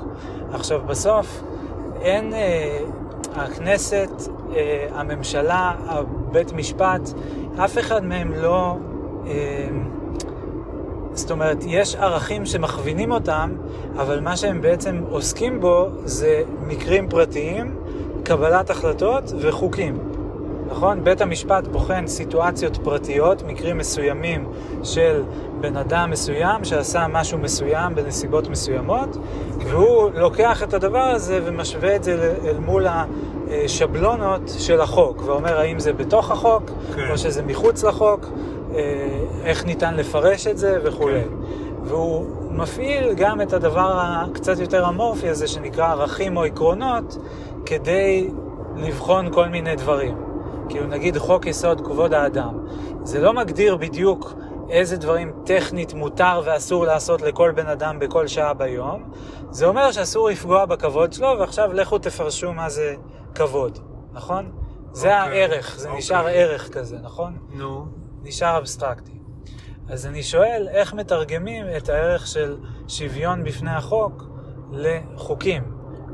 [0.53, 1.43] עכשיו, בסוף
[2.03, 2.33] אין...
[2.33, 2.79] אה,
[3.35, 4.09] הכנסת,
[4.55, 5.75] אה, הממשלה,
[6.31, 7.01] בית משפט,
[7.57, 8.75] אף אחד מהם לא...
[9.27, 9.67] אה,
[11.13, 13.51] זאת אומרת, יש ערכים שמכווינים אותם,
[13.95, 17.75] אבל מה שהם בעצם עוסקים בו זה מקרים פרטיים,
[18.23, 20.12] קבלת החלטות וחוקים.
[20.73, 21.03] נכון?
[21.03, 24.45] בית המשפט בוחן סיטואציות פרטיות, מקרים מסוימים
[24.83, 25.23] של
[25.61, 29.17] בן אדם מסוים שעשה משהו מסוים בנסיבות מסוימות,
[29.57, 35.79] והוא לוקח את הדבר הזה ומשווה את זה אל מול השבלונות של החוק, ואומר האם
[35.79, 36.63] זה בתוך החוק,
[36.95, 37.11] כן.
[37.11, 38.25] או שזה מחוץ לחוק,
[38.75, 38.79] אה,
[39.43, 41.21] איך ניתן לפרש את זה וכולי.
[41.21, 41.27] כן.
[41.83, 47.17] והוא מפעיל גם את הדבר הקצת יותר אמורפי הזה שנקרא ערכים או עקרונות,
[47.65, 48.29] כדי
[48.75, 50.32] לבחון כל מיני דברים.
[50.69, 52.65] כאילו נגיד חוק יסוד כבוד האדם,
[53.03, 54.33] זה לא מגדיר בדיוק
[54.69, 59.11] איזה דברים טכנית מותר ואסור לעשות לכל בן אדם בכל שעה ביום,
[59.49, 62.95] זה אומר שאסור לפגוע בכבוד שלו, ועכשיו לכו תפרשו מה זה
[63.35, 63.79] כבוד,
[64.11, 64.51] נכון?
[64.93, 65.99] זה אוקיי, הערך, זה אוקיי.
[65.99, 67.37] נשאר ערך כזה, נכון?
[67.49, 67.85] נו.
[68.23, 69.19] נשאר אבסטרקטי.
[69.89, 74.23] אז אני שואל, איך מתרגמים את הערך של שוויון בפני החוק
[74.71, 75.63] לחוקים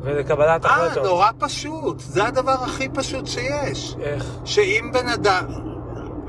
[0.04, 1.04] ולקבלת אה, החלטות?
[1.04, 2.00] נורא פשוט.
[2.00, 3.96] זה הדבר הכי פשוט שיש.
[4.02, 4.26] איך?
[4.46, 5.46] שאם בן אדם,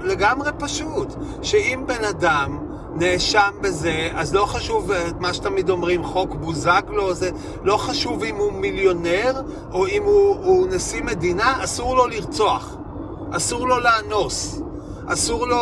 [0.05, 1.09] לגמרי פשוט,
[1.43, 2.59] שאם בן אדם
[2.95, 7.31] נאשם בזה, אז לא חשוב אה, מה שתמיד אומרים, חוק בוזגלו, זה
[7.63, 9.41] לא חשוב אם הוא מיליונר
[9.73, 12.77] או אם הוא, הוא נשיא מדינה, אסור לו לרצוח,
[13.33, 14.63] אסור לו לאנוס,
[15.13, 15.57] אסור לו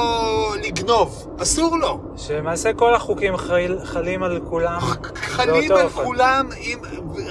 [0.66, 2.00] לגנוב, אסור לו.
[2.16, 4.80] שלמעשה כל החוקים חל, חלים על כולם
[5.36, 6.04] חלים על אופן.
[6.04, 6.48] כולם,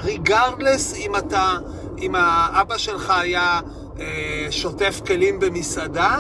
[0.04, 1.58] ריגרדלס אם אתה,
[2.00, 3.60] אם האבא שלך היה
[4.00, 6.18] אה, שוטף כלים במסעדה,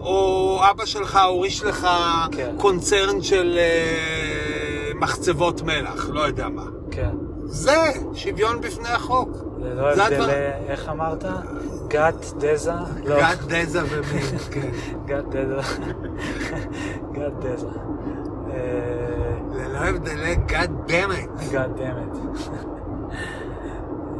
[0.00, 1.88] או אבא שלך הוריש לך
[2.32, 2.54] כן.
[2.58, 6.64] קונצרן של אה, מחצבות מלח, לא יודע מה.
[6.90, 7.10] כן.
[7.44, 9.28] זה שוויון בפני החוק.
[9.64, 11.24] זה לא זה הבדל, הדבר- איך אמרת?
[11.88, 12.72] גת דזה?
[13.04, 13.16] לא.
[13.20, 14.70] גת דזה ומין, כן.
[15.06, 15.60] גת דזה.
[17.16, 17.68] גת דזה.
[18.50, 20.34] אה, לא הבדלי
[21.12, 21.40] it.
[21.52, 22.48] God damn it.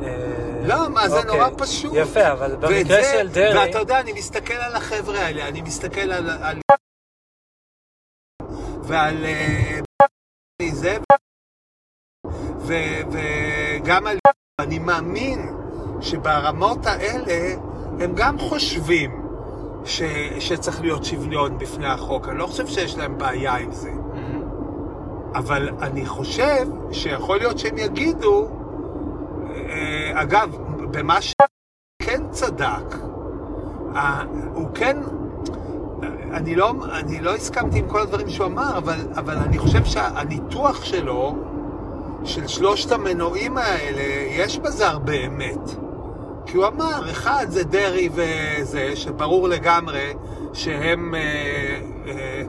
[0.02, 1.36] אה, לא, מה, זה אוקיי.
[1.36, 1.92] נורא פשוט.
[1.96, 3.58] יפה, אבל במקרה של דרעי...
[3.66, 6.30] ואתה יודע, אני מסתכל על החבר'ה האלה, אני מסתכל על...
[6.30, 6.60] על...
[8.82, 9.24] ועל...
[9.24, 9.80] אה,
[10.72, 10.96] זה...
[12.66, 14.18] וגם על...
[14.64, 15.54] אני מאמין
[16.00, 17.54] שברמות האלה
[18.00, 19.10] הם גם חושבים
[19.84, 20.02] ש...
[20.38, 22.28] שצריך להיות שוויון בפני החוק.
[22.28, 23.90] אני לא חושב שיש להם בעיה עם זה.
[25.34, 28.48] אבל אני חושב שיכול להיות שהם יגידו,
[29.54, 30.56] אה, אגב,
[30.90, 32.96] במה שכן צדק,
[34.54, 34.96] הוא כן,
[36.32, 40.84] אני לא, אני לא הסכמתי עם כל הדברים שהוא אמר, אבל, אבל אני חושב שהניתוח
[40.84, 41.34] שלו,
[42.24, 45.70] של שלושת המנועים האלה, יש בזה הרבה אמת.
[46.46, 50.12] כי הוא אמר, אחד זה דרעי וזה, שברור לגמרי
[50.52, 51.20] שהם, אה,
[52.06, 52.42] אה,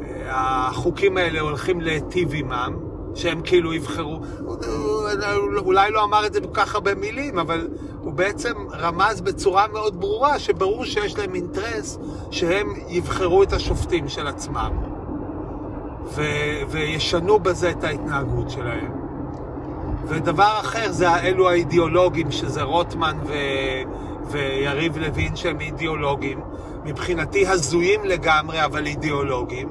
[0.00, 2.76] אה, החוקים האלה הולכים להיטיב עמם,
[3.14, 4.20] שהם כאילו יבחרו,
[5.58, 7.68] אולי לא אמר את זה כל כך הרבה מילים, אבל
[8.00, 11.98] הוא בעצם רמז בצורה מאוד ברורה שברור שיש להם אינטרס
[12.30, 14.72] שהם יבחרו את השופטים של עצמם,
[16.04, 18.99] ו- וישנו בזה את ההתנהגות שלהם.
[20.06, 23.32] ודבר אחר זה אלו האידיאולוגים, שזה רוטמן ו...
[24.30, 26.40] ויריב לוין שהם אידיאולוגים,
[26.84, 29.68] מבחינתי הזויים לגמרי, אבל אידיאולוגים.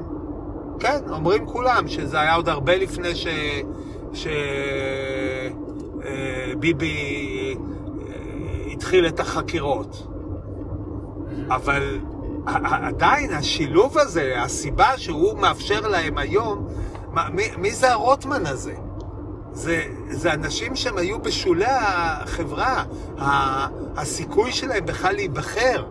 [0.79, 3.27] כן, אומרים כולם שזה היה עוד הרבה לפני ש...
[4.13, 4.27] ש...
[4.27, 5.49] אה,
[6.81, 7.53] אה,
[8.71, 10.07] התחיל את החקירות.
[11.49, 11.99] אבל
[12.63, 16.67] עדיין השילוב הזה, הסיבה שהוא מאפשר להם היום,
[17.31, 18.75] מי, מי זה הרוטמן הזה?
[19.59, 22.83] זה, זה אנשים שהם היו בשולי החברה,
[23.97, 25.85] הסיכוי שלהם בכלל להיבחר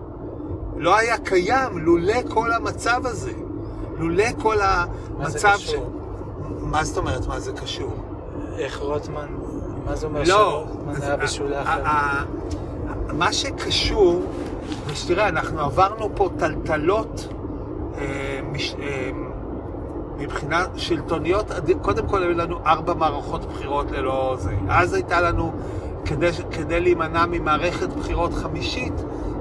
[0.76, 3.33] לא היה קיים לולא כל המצב הזה,
[3.98, 4.87] לולא כל מה
[5.31, 5.90] זה המצב קשור?
[6.61, 7.94] מה זאת אומרת, מה זה קשור?
[8.59, 9.26] איך רוטמן,
[9.87, 12.24] מה זה אומר לא, שרוטמן היה בשולי החברה?
[13.12, 14.22] מה שקשור,
[14.88, 17.28] זה שתראה, אנחנו עברנו פה טלטלות
[17.98, 18.04] אה,
[18.52, 19.11] מש- אה,
[20.18, 21.46] מבחינה שלטוניות,
[21.83, 24.54] קודם כל היו לנו ארבע מערכות בחירות ללא זה.
[24.68, 25.52] אז הייתה לנו,
[26.04, 28.92] כדי, כדי להימנע ממערכת בחירות חמישית,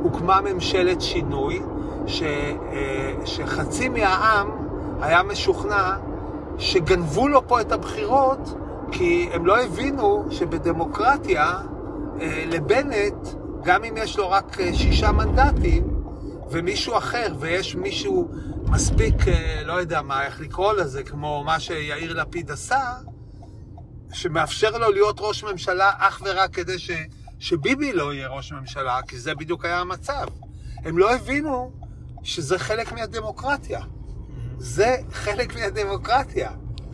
[0.04, 1.62] הוקמה ממשלת שינוי,
[2.08, 4.48] ש, אה, שחצי מהעם
[5.02, 5.96] היה משוכנע
[6.58, 8.56] שגנבו לו פה את הבחירות,
[8.92, 11.54] כי הם לא הבינו שבדמוקרטיה
[12.22, 13.28] אה, לבנט,
[13.64, 15.84] גם אם יש לו רק אה, שישה מנדטים,
[16.52, 18.28] ומישהו אחר, ויש מישהו
[18.70, 22.94] מספיק, אה, לא יודע מה, איך לקרוא לזה, כמו מה שיאיר לפיד עשה,
[24.14, 26.92] שמאפשר לו להיות ראש ממשלה אך ורק כדי ש,
[27.40, 30.26] שביבי לא יהיה ראש ממשלה, כי זה בדיוק היה המצב.
[30.86, 31.72] הם לא הבינו
[32.24, 33.82] שזה חלק מהדמוקרטיה.
[34.58, 36.52] זה חלק מהדמוקרטיה.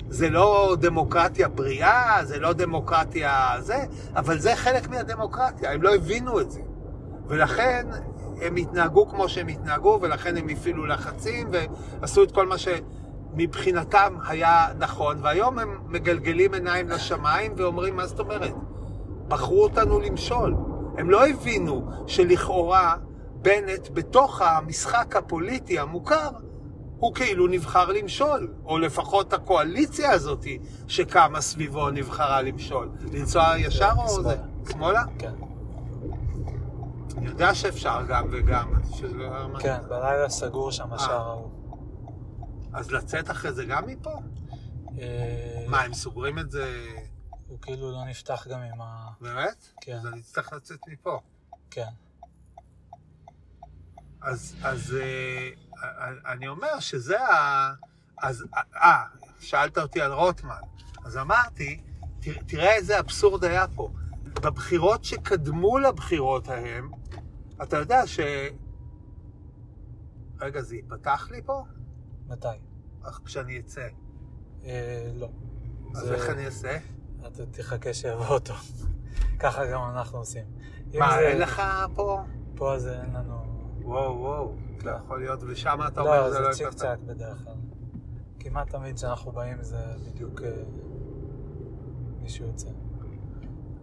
[0.10, 3.84] זה לא דמוקרטיה בריאה, זה לא דמוקרטיה זה,
[4.16, 6.62] אבל זה חלק מהדמוקרטיה, הם לא הבינו את זה.
[7.28, 7.88] ולכן
[8.42, 11.50] הם התנהגו כמו שהם התנהגו, ולכן הם הפעילו לחצים,
[12.02, 18.20] ועשו את כל מה שמבחינתם היה נכון, והיום הם מגלגלים עיניים לשמיים ואומרים, מה זאת
[18.20, 18.54] אומרת?
[19.28, 20.56] בחרו אותנו למשול.
[20.98, 22.96] הם לא הבינו שלכאורה
[23.42, 26.30] בנט, בתוך המשחק הפוליטי המוכר,
[26.98, 30.46] הוא כאילו נבחר למשול, או לפחות הקואליציה הזאת
[30.88, 32.90] שקמה סביבו נבחרה למשול.
[33.14, 34.24] לנסוע ישר או.
[34.24, 34.36] זה?
[34.72, 35.04] שמאלה?
[35.20, 35.32] כן,
[37.18, 38.74] אני יודע שאפשר גם וגם.
[38.98, 41.52] שזה לא כן, בלילה סגור שם השער ההוא.
[42.74, 44.14] אז לצאת אחרי זה גם מפה?
[45.00, 46.96] אה, מה, הם סוגרים את זה
[47.48, 49.10] הוא כאילו לא נפתח גם עם ה...
[49.22, 49.68] באמת?
[49.82, 49.98] כן.
[49.98, 51.20] אז אני אצטרך לצאת מפה.
[51.72, 51.90] כן.
[54.22, 55.50] אז, אז אה,
[55.84, 57.74] אה, אני אומר שזה ה...
[58.22, 58.46] אז,
[58.76, 59.04] אה,
[59.40, 60.62] שאלת אותי על רוטמן.
[61.06, 61.82] אז אמרתי,
[62.48, 63.90] תראה, איזה אבסורד היה פה.
[64.24, 66.92] בבחירות שקדמו לבחירות ההם,
[67.64, 68.20] אתה יודע ש...
[70.42, 71.64] רגע, זה ייפתח לי פה?
[72.28, 72.48] מתי?
[73.02, 73.88] אך כשאני אצא.
[74.64, 75.30] אה, לא.
[75.96, 76.78] אז זה- איך אני אעשה?
[77.28, 78.54] אתה תחכה שיבוא אותו.
[79.40, 80.46] ככה גם אנחנו עושים.
[81.00, 81.62] מה, זה- אין לך
[81.96, 82.22] פה?
[82.56, 83.44] פה זה אין לנו...
[83.82, 84.56] וואו, וואו.
[84.84, 86.70] לא יכול להיות, ושם אתה לא, אומר זה לא זה צ'יק.
[86.74, 87.54] צ'אק בדרך כלל.
[88.40, 90.64] כמעט תמיד כשאנחנו באים זה בדיוק אה,
[92.22, 92.70] מישהו יוצא.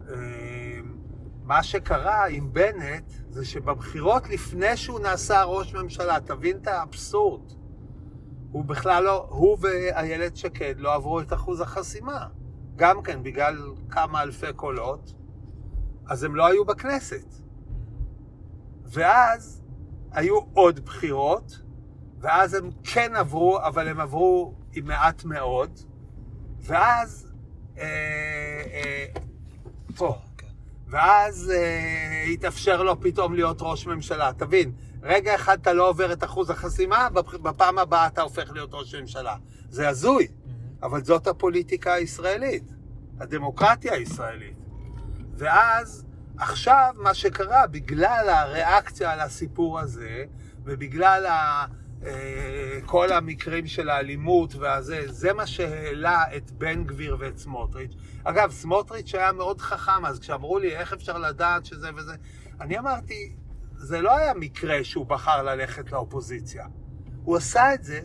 [0.09, 0.97] אמ,
[1.51, 7.41] מה שקרה עם בנט זה שבבחירות לפני שהוא נעשה ראש ממשלה, תבין את האבסורד.
[8.51, 12.27] הוא בכלל לא, הוא ואיילת שקד לא עברו את אחוז החסימה.
[12.75, 13.57] גם כן, בגלל
[13.89, 15.13] כמה אלפי קולות,
[16.07, 17.35] אז הם לא היו בכנסת.
[18.85, 19.61] ואז
[20.11, 21.61] היו עוד בחירות,
[22.19, 25.79] ואז הם כן עברו, אבל הם עברו עם מעט מאוד,
[26.61, 27.31] ואז,
[27.77, 27.83] אה,
[28.73, 29.05] אה,
[29.95, 30.17] פה,
[30.91, 34.31] ואז אה, התאפשר לו פתאום להיות ראש ממשלה.
[34.37, 34.71] תבין,
[35.03, 38.95] רגע אחד אתה לא עובר את אחוז החסימה, בפ- בפעם הבאה אתה הופך להיות ראש
[38.95, 39.35] ממשלה.
[39.69, 40.27] זה הזוי,
[40.83, 42.63] אבל זאת הפוליטיקה הישראלית,
[43.19, 44.57] הדמוקרטיה הישראלית.
[45.37, 46.05] ואז,
[46.37, 50.23] עכשיו, מה שקרה, בגלל הריאקציה על הסיפור הזה,
[50.63, 51.65] ובגלל ה,
[52.85, 57.91] כל המקרים של האלימות והזה, זה מה שהעלה את בן גביר ואת סמוטריץ'.
[58.23, 62.15] אגב, סמוטריץ' היה מאוד חכם, אז כשאמרו לי, איך אפשר לדעת שזה וזה,
[62.61, 63.35] אני אמרתי,
[63.75, 66.65] זה לא היה מקרה שהוא בחר ללכת לאופוזיציה.
[67.23, 68.01] הוא עשה את זה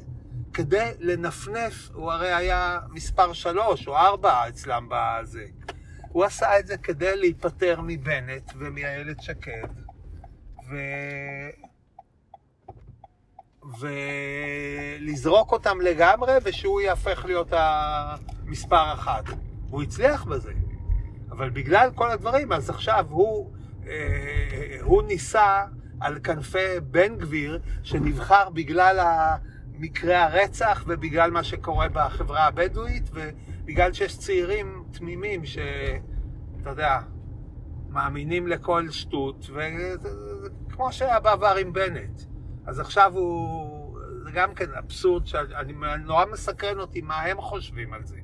[0.52, 5.46] כדי לנפנף, הוא הרי היה מספר שלוש או ארבע אצלם בזה.
[6.08, 9.68] הוא עשה את זה כדי להיפטר מבנט ומאיילת שקד,
[10.70, 10.76] ו...
[13.78, 19.24] ולזרוק אותם לגמרי, ושהוא יהפך להיות המספר אחת.
[19.70, 20.52] הוא הצליח בזה.
[21.30, 23.52] אבל בגלל כל הדברים, אז עכשיו הוא,
[23.86, 25.64] אה, הוא ניסה
[26.00, 28.98] על כנפי בן גביר, שנבחר בגלל
[29.78, 36.98] מקרי הרצח ובגלל מה שקורה בחברה הבדואית, ובגלל שיש צעירים תמימים שאתה יודע,
[37.88, 39.50] מאמינים לכל שטות,
[40.66, 42.22] וכמו שהיה בעבר עם בנט.
[42.66, 43.65] אז עכשיו הוא,
[44.36, 45.72] גם כן אבסורד, שאני
[46.04, 48.16] נורא מסקרן אותי מה הם חושבים על זה.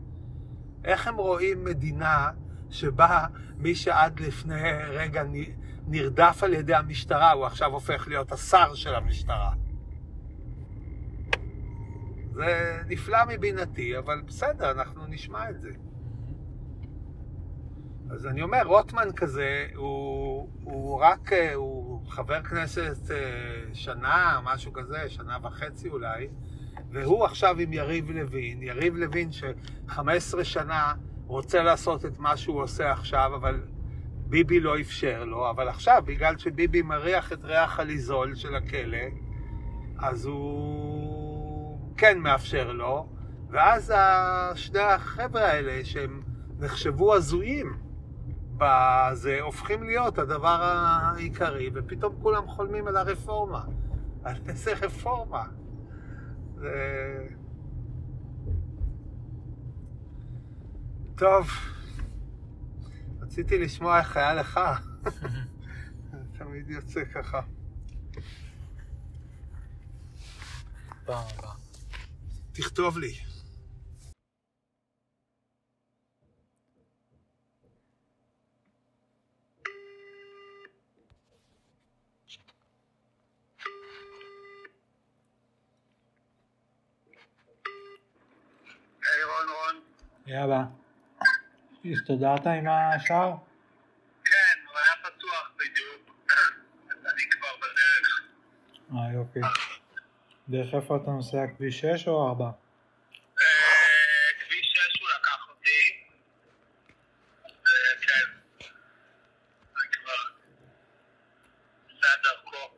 [0.85, 2.31] איך הם רואים מדינה
[2.71, 5.23] שבה מי שעד לפני רגע
[5.87, 9.53] נרדף על ידי המשטרה, הוא עכשיו הופך להיות השר של המשטרה.
[12.33, 15.71] זה נפלא מבינתי, אבל בסדר, אנחנו נשמע את זה.
[18.11, 23.15] אז אני אומר, רוטמן כזה, הוא, הוא רק, הוא חבר כנסת
[23.73, 26.29] שנה, משהו כזה, שנה וחצי אולי,
[26.91, 30.93] והוא עכשיו עם יריב לוין, יריב לוין ש-15 שנה
[31.27, 33.61] רוצה לעשות את מה שהוא עושה עכשיו, אבל
[34.27, 38.99] ביבי לא אפשר לו, אבל עכשיו, בגלל שביבי מריח את ריח הליזול של הכלא,
[39.99, 43.09] אז הוא כן מאפשר לו,
[43.51, 43.93] ואז
[44.55, 46.23] שני החבר'ה האלה, שהם
[46.59, 47.82] נחשבו הזויים,
[48.57, 53.65] בזה, הופכים להיות הדבר העיקרי, ופתאום כולם חולמים על הרפורמה.
[54.25, 55.45] על איזה רפורמה?
[56.55, 57.29] זה...
[61.17, 61.51] טוב,
[63.21, 64.61] רציתי לשמוע איך היה לך.
[66.39, 67.41] תמיד יוצא ככה.
[71.05, 71.53] פעם הבאה.
[72.53, 73.32] תכתוב לי.
[90.33, 90.65] יאללה.
[91.85, 93.33] הסתדרת עם השאר?
[94.25, 96.17] כן, הוא היה פתוח בדיוק.
[96.91, 98.23] אני כבר בדרך.
[98.93, 99.41] אה, יופי.
[100.49, 102.51] דרך איפה אתה נוסע, כביש 6 או 4?
[104.41, 106.05] כביש 6 הוא לקח אותי.
[108.01, 108.31] כן.
[109.77, 110.23] אני כבר...
[112.01, 112.75] זה דרכו.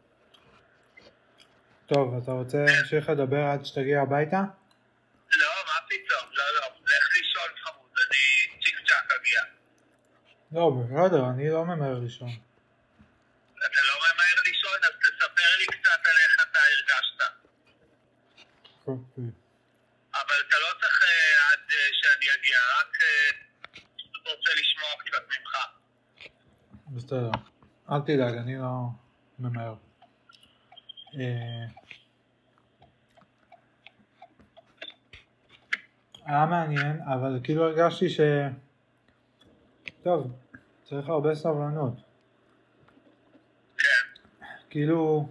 [1.86, 4.44] טוב, אתה רוצה להמשיך לדבר עד שתגיע הביתה?
[10.54, 12.28] לא, בסדר, אני לא ממהר לישון.
[12.28, 17.20] אתה לא ממהר לישון, אז תספר לי קצת על איך אתה הרגשת.
[18.86, 19.24] אוקיי.
[20.12, 23.30] אבל אתה לא צריך אה, עד אה, שאני אגיע, רק אה,
[24.32, 25.52] רוצה לשמוע קצת ממך.
[26.86, 27.30] בסדר.
[27.90, 28.88] אל תדאג, אני לא
[29.38, 29.74] ממהר.
[36.26, 38.20] היה מעניין, אבל כאילו הרגשתי ש...
[40.02, 40.43] טוב,
[40.84, 41.94] צריך הרבה סבלנות.
[43.78, 43.84] כן.
[44.70, 45.28] כאילו,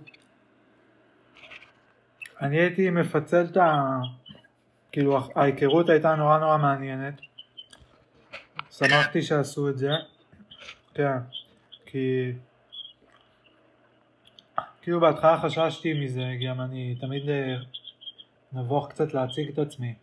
[2.41, 3.99] אני הייתי מפצל את ה...
[4.91, 7.13] כאילו, ההיכרות הייתה נורא נורא מעניינת.
[8.71, 9.91] שמחתי שעשו את זה.
[10.93, 11.17] כן,
[11.85, 12.31] כי...
[14.81, 17.55] כאילו בהתחלה חששתי מזה, גם אני תמיד אה,
[18.53, 19.95] נבוך קצת להציג את עצמי.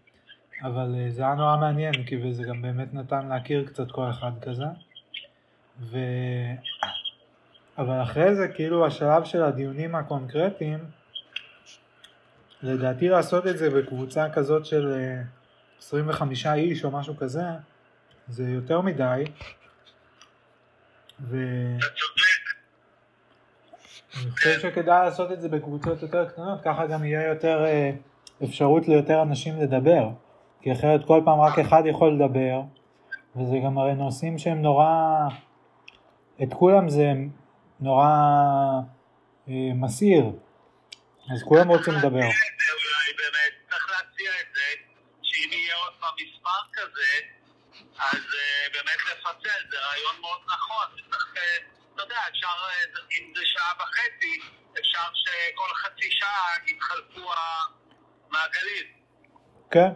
[0.62, 4.32] אבל אה, זה היה נורא מעניין, כי וזה גם באמת נתן להכיר קצת כל אחד
[4.42, 4.64] כזה.
[5.80, 5.98] ו...
[7.78, 10.78] אבל אחרי זה, כאילו השלב של הדיונים הקונקרטיים,
[12.62, 15.22] לדעתי לעשות את זה בקבוצה כזאת של אה,
[15.78, 17.42] 25 איש או משהו כזה,
[18.28, 19.24] זה יותר מדי.
[21.20, 21.36] ו...
[24.22, 27.90] אני חושב שכדאי לעשות את זה בקבוצות יותר קטנות, ככה גם יהיה יותר אה,
[28.44, 30.08] אפשרות ליותר אנשים לדבר.
[30.60, 32.60] כי אחרת כל פעם רק אחד יכול לדבר,
[33.36, 35.28] וזה גם הרי נושאים שהם נורא,
[36.42, 37.06] את כולם זה
[37.80, 38.06] נורא
[39.48, 40.24] אה, מסעיר,
[41.32, 42.28] אז כולם רוצים לדבר.
[42.30, 44.68] אולי באמת צריך להציע את זה,
[45.22, 47.12] שאם יהיה עוד פעם מספר כזה,
[47.98, 50.86] אז אה, באמת לפצל, זה רעיון מאוד נכון.
[51.10, 51.42] צריך, אה,
[51.94, 54.40] אתה יודע, אפשר, אה, אם זה שעה וחצי,
[54.80, 57.32] אפשר שכל חצי שעה יתחלפו
[58.30, 58.86] המעגלים.
[59.70, 59.90] כן.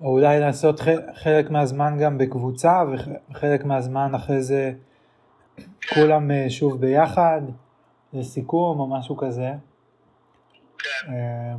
[0.00, 0.80] או אולי לעשות
[1.14, 2.84] חלק מהזמן גם בקבוצה
[3.30, 4.72] וחלק מהזמן אחרי זה
[5.94, 7.40] כולם אה, שוב ביחד
[8.12, 9.52] לסיכום או משהו כזה.
[10.78, 11.12] כן.
[11.12, 11.54] אה,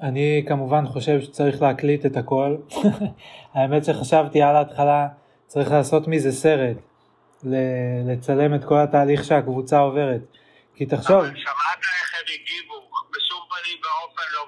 [0.00, 2.56] ואני כמובן חושב שצריך להקליט את הכל.
[3.54, 5.08] האמת שחשבתי על ההתחלה
[5.46, 6.76] צריך לעשות מזה סרט,
[8.04, 10.20] לצלם את כל התהליך שהקבוצה עוברת.
[10.74, 11.30] כי תחשוב, אבל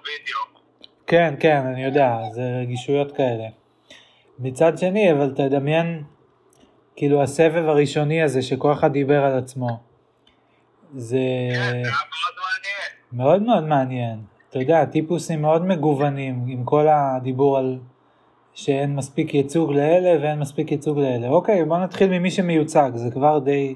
[0.07, 0.61] וידאו.
[1.07, 3.45] כן, כן, אני יודע, זה רגישויות כאלה.
[4.39, 6.05] מצד שני, אבל תדמיין,
[6.97, 9.83] כאילו הסבב הראשוני הזה שכל אחד דיבר על עצמו.
[10.95, 11.19] זה
[11.53, 12.93] כן, זה היה מאוד מעניין.
[13.13, 14.19] מאוד מאוד מעניין.
[14.51, 17.79] אתה יודע, טיפוסים מאוד מגוונים עם כל הדיבור על
[18.55, 21.29] שאין מספיק ייצוג לאלה ואין מספיק ייצוג לאלה.
[21.29, 23.75] אוקיי, בוא נתחיל ממי שמיוצג, זה כבר די,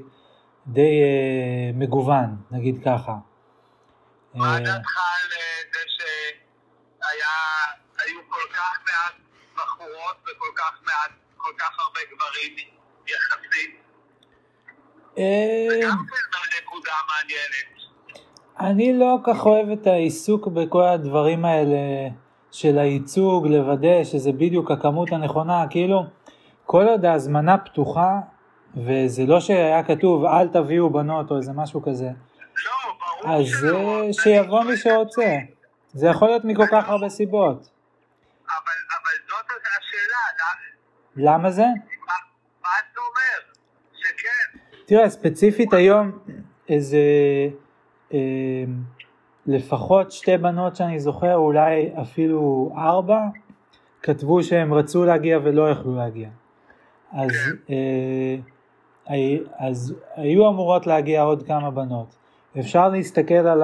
[0.66, 3.14] די אה, מגוון, נגיד ככה.
[4.34, 6.20] מה אה, דעתך על אה, זה
[6.96, 9.14] שהיו כל כך מעט
[9.56, 12.57] בחורות וכל כך מעט, כל כך הרבה גברים
[13.07, 13.80] יחסית?
[15.18, 15.88] אה, כן
[16.62, 17.70] נקודה מעניינת.
[18.61, 21.76] אני לא כך אוהב את העיסוק בכל הדברים האלה
[22.53, 26.05] של הייצוג, לוודא שזה בדיוק הכמות הנכונה, כאילו
[26.66, 28.20] כל עוד ההזמנה פתוחה
[28.76, 32.92] וזה לא שהיה כתוב אל תביאו בנות או איזה משהו כזה, לא,
[33.22, 34.12] ברור אז שלא.
[34.12, 35.36] שיבוא מי שרוצה.
[35.92, 37.57] זה יכול להיות מכל כך הרבה סיבות.
[37.57, 39.44] אבל, אבל זאת
[39.78, 40.20] השאלה,
[41.16, 41.62] למה- זה?
[41.62, 43.52] מה, אתה אומר?
[43.92, 44.58] שכן.
[44.86, 46.18] תראה, ספציפית היום
[46.68, 46.98] איזה
[48.14, 48.64] אה,
[49.46, 53.20] לפחות שתי בנות שאני זוכר, אולי אפילו ארבע,
[54.02, 56.28] כתבו שהם רצו להגיע ולא יכלו להגיע.
[57.12, 57.30] אז,
[57.70, 58.36] אה,
[59.06, 62.16] הי- אז היו אמורות להגיע עוד כמה בנות.
[62.58, 63.62] אפשר להסתכל על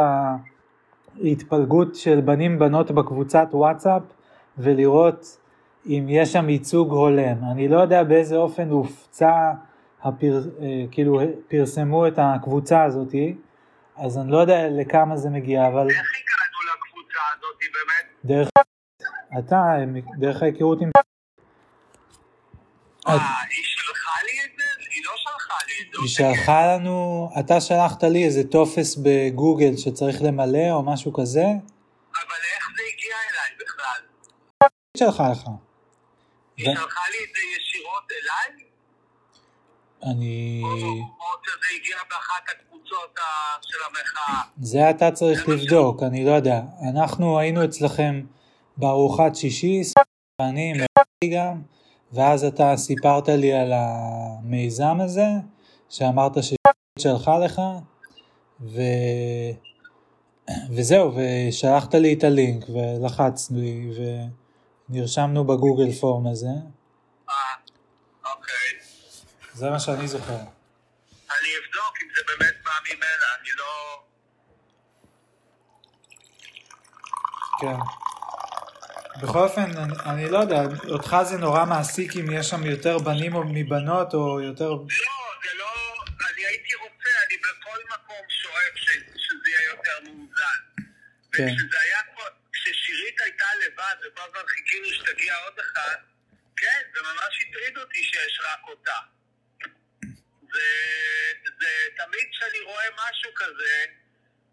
[1.23, 4.03] ההתפלגות של בנים בנות בקבוצת וואטסאפ
[4.59, 5.39] ולראות
[5.89, 7.37] אם יש שם ייצוג הולם.
[7.53, 9.53] אני לא יודע באיזה אופן הופצה,
[10.03, 13.35] הפר, אה, כאילו פרסמו את הקבוצה הזאתי,
[13.97, 18.25] אז אני לא יודע לכמה זה מגיע, אבל איך הגענו לקבוצה הזאת באמת?
[18.25, 18.49] דרך
[19.39, 19.75] אתה,
[20.19, 20.91] דרך ההיכרות עם...
[23.07, 24.65] מה, היא שלחה לי את זה?
[24.91, 25.99] היא לא שלחה לי את זה.
[26.01, 32.41] היא שלחה לנו, אתה שלחת לי איזה טופס בגוגל שצריך למלא או משהו כזה, אבל
[32.57, 34.01] איך זה הגיע אליי בכלל?
[34.63, 35.66] היא שלחה לך.
[36.57, 38.67] היא ו- שלחה לי את זה ישירות אליי?
[40.03, 40.63] אני...
[44.63, 46.61] זה אתה צריך לבדוק, אני לא יודע.
[46.91, 48.23] אנחנו היינו אצלכם
[48.77, 49.83] בארוחת שישי,
[50.41, 51.63] ואני מרתי גם,
[52.13, 55.27] ואז אתה סיפרת לי על המיזם הזה,
[55.89, 56.33] שאמרת
[56.99, 57.63] ששלחה לך,
[58.61, 58.81] ו...
[60.71, 63.91] וזהו, ושלחת לי את הלינק, ולחצנו לי,
[64.91, 66.47] ונרשמנו בגוגל פורם הזה.
[67.29, 67.35] אה,
[68.33, 68.79] אוקיי.
[69.53, 70.33] זה מה שאני זוכר.
[71.31, 74.03] אני אבדוק אם זה באמת בא ממנה, אני לא...
[77.61, 77.77] כן.
[79.23, 83.35] בכל אופן, אני, אני לא יודע, אותך זה נורא מעסיק אם יש שם יותר בנים
[83.35, 84.71] או מבנות או יותר...
[84.71, 85.67] לא, זה לא...
[86.35, 90.83] אני הייתי רוצה, אני בכל מקום שואף ש- שזה יהיה יותר מאוזן.
[91.33, 91.45] כן.
[91.45, 91.99] וכשזה היה...
[94.17, 96.01] כל- הזמן חיכינו שתגיע עוד אחת,
[96.57, 98.99] כן, זה ממש הטריד אותי שיש רק אותה.
[100.53, 103.85] זה, תמיד כשאני רואה משהו כזה,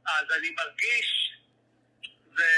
[0.05, 1.37] אז אני מרגיש,
[2.35, 2.49] זה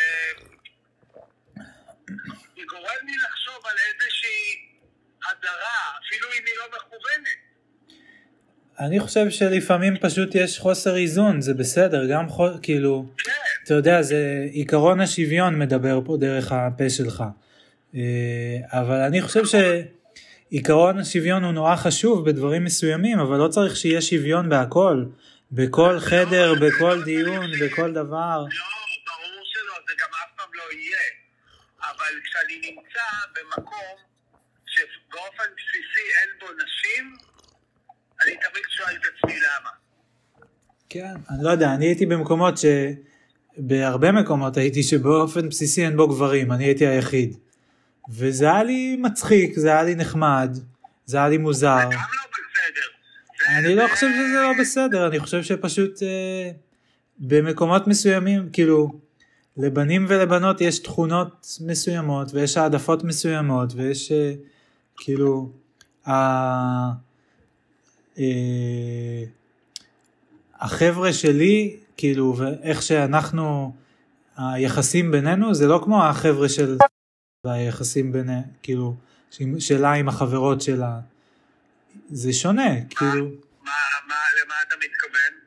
[2.66, 4.70] גורם לי לחשוב על איזושהי
[5.30, 7.45] הדרה, אפילו אם היא לא מכוונת.
[8.80, 12.48] אני חושב שלפעמים פשוט יש חוסר איזון, זה בסדר, גם חו...
[12.62, 13.06] כאילו,
[13.64, 17.24] אתה יודע, זה עיקרון השוויון מדבר פה דרך הפה שלך.
[17.96, 24.02] אה, אבל אני חושב שעיקרון השוויון הוא נורא חשוב בדברים מסוימים, אבל לא צריך שיהיה
[24.02, 25.06] שוויון בהכל.
[25.52, 28.38] בכל חדר, בכל דיון, בכל דבר.
[28.38, 28.86] לא, לא.
[31.90, 33.98] אבל כשאני נמצא במקום
[34.66, 37.18] שבאופן בסיסי אין בו נשים,
[38.28, 39.70] אני תמיד שואל את עצמי למה.
[40.90, 42.60] כן, אני לא יודע, אני הייתי במקומות
[43.58, 47.38] בהרבה מקומות הייתי שבאופן בסיסי אין בו גברים, אני הייתי היחיד.
[48.10, 50.58] וזה היה לי מצחיק, זה היה לי נחמד,
[51.06, 51.80] זה היה לי מוזר.
[51.84, 52.88] גם לא בסדר.
[53.52, 56.52] זה- אני לא זה- חושב שזה לא בסדר, אני חושב שפשוט אה,
[57.20, 59.00] במקומות מסוימים, כאילו,
[59.58, 64.34] לבנים ולבנות יש תכונות מסוימות, ויש העדפות מסוימות, ויש אה,
[64.98, 65.52] כאילו.
[66.08, 66.90] אה,
[70.60, 73.74] החבר'ה שלי, כאילו, ואיך שאנחנו,
[74.38, 76.78] היחסים בינינו, זה לא כמו החבר'ה של...
[77.46, 78.30] והיחסים בין,
[78.64, 78.96] כאילו,
[79.60, 81.00] שלה עם החברות שלה.
[82.10, 83.26] זה שונה, כאילו.
[83.26, 83.72] מה,
[84.08, 85.40] מה, למה אתה מתכוון?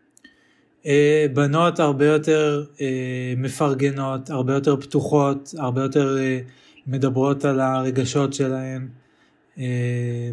[0.87, 6.41] אה, בנות הרבה יותר אה, מפרגנות, הרבה יותר פתוחות, הרבה יותר אה,
[6.87, 8.89] מדברות על הרגשות שלהן,
[9.59, 10.31] אה,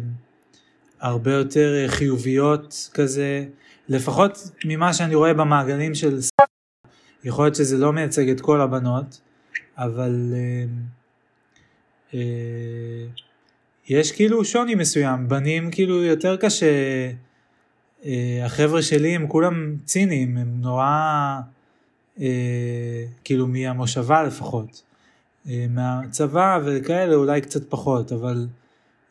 [1.00, 3.44] הרבה יותר אה, חיוביות כזה,
[3.88, 6.18] לפחות ממה שאני רואה במעגלים של.
[7.24, 9.20] יכול להיות שזה לא מייצג את כל הבנות,
[9.76, 10.64] אבל אה,
[12.14, 13.06] אה,
[13.88, 16.66] יש כאילו שוני מסוים, בנים כאילו יותר קשה
[18.04, 21.40] אה, החבר'ה שלי הם כולם ציניים, הם נורא,
[22.20, 24.82] אה, כאילו מהמושבה לפחות.
[25.48, 28.46] אה, מהצבא וכאלה אולי קצת פחות, אבל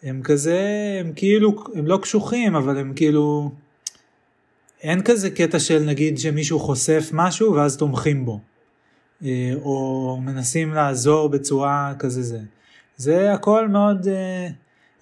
[0.06, 0.60] הם כזה,
[1.00, 3.52] הם כאילו, הם לא קשוחים, אבל הם כאילו,
[4.82, 8.40] אין כזה קטע של נגיד שמישהו חושף משהו ואז תומכים בו.
[9.24, 12.40] אה, או מנסים לעזור בצורה כזה זה.
[12.98, 14.48] זה הכל מאוד אה,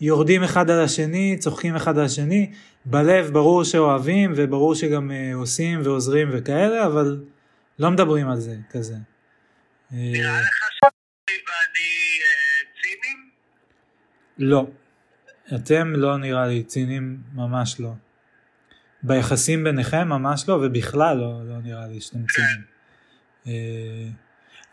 [0.01, 2.51] יורדים אחד על השני, צוחקים אחד על השני.
[2.85, 7.23] בלב ברור שאוהבים וברור שגם אה, עושים ועוזרים וכאלה, אבל
[7.79, 8.93] לא מדברים על זה כזה.
[8.93, 8.99] אה,
[9.91, 11.89] נראה לך שאני ואני
[12.81, 13.29] צינים?
[14.37, 14.65] לא.
[15.55, 17.91] אתם לא נראה לי ציניים, ממש לא.
[19.03, 22.61] ביחסים ביניכם ממש לא, ובכלל לא, לא נראה לי שאתם ציניים.
[23.47, 24.09] אה,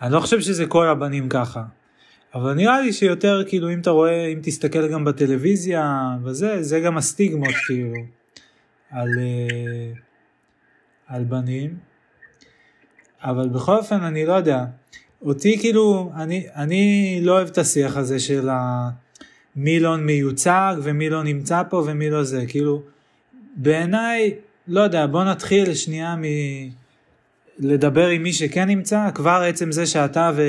[0.03, 1.65] אני לא חושב שזה כל הבנים ככה.
[2.35, 6.99] אבל נראה לי שיותר כאילו אם אתה רואה, אם תסתכל גם בטלוויזיה וזה, זה גם
[6.99, 7.95] הסטיגמות כאילו
[8.91, 9.93] על, אה,
[11.07, 11.79] על בנים.
[13.23, 14.65] אבל בכל אופן אני לא יודע,
[15.23, 18.91] אותי כאילו, אני, אני לא אוהב את השיח הזה של ה...
[19.57, 22.83] מי לא מיוצג ומי לא נמצא פה ומי לא זה, כאילו
[23.57, 24.35] בעיניי,
[24.69, 26.23] לא יודע, בוא נתחיל שנייה מ...
[27.59, 30.43] לדבר עם מי שכן נמצא, כבר עצם זה שאתה ו...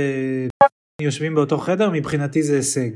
[1.01, 2.89] יושבים באותו חדר, מבחינתי זה הישג.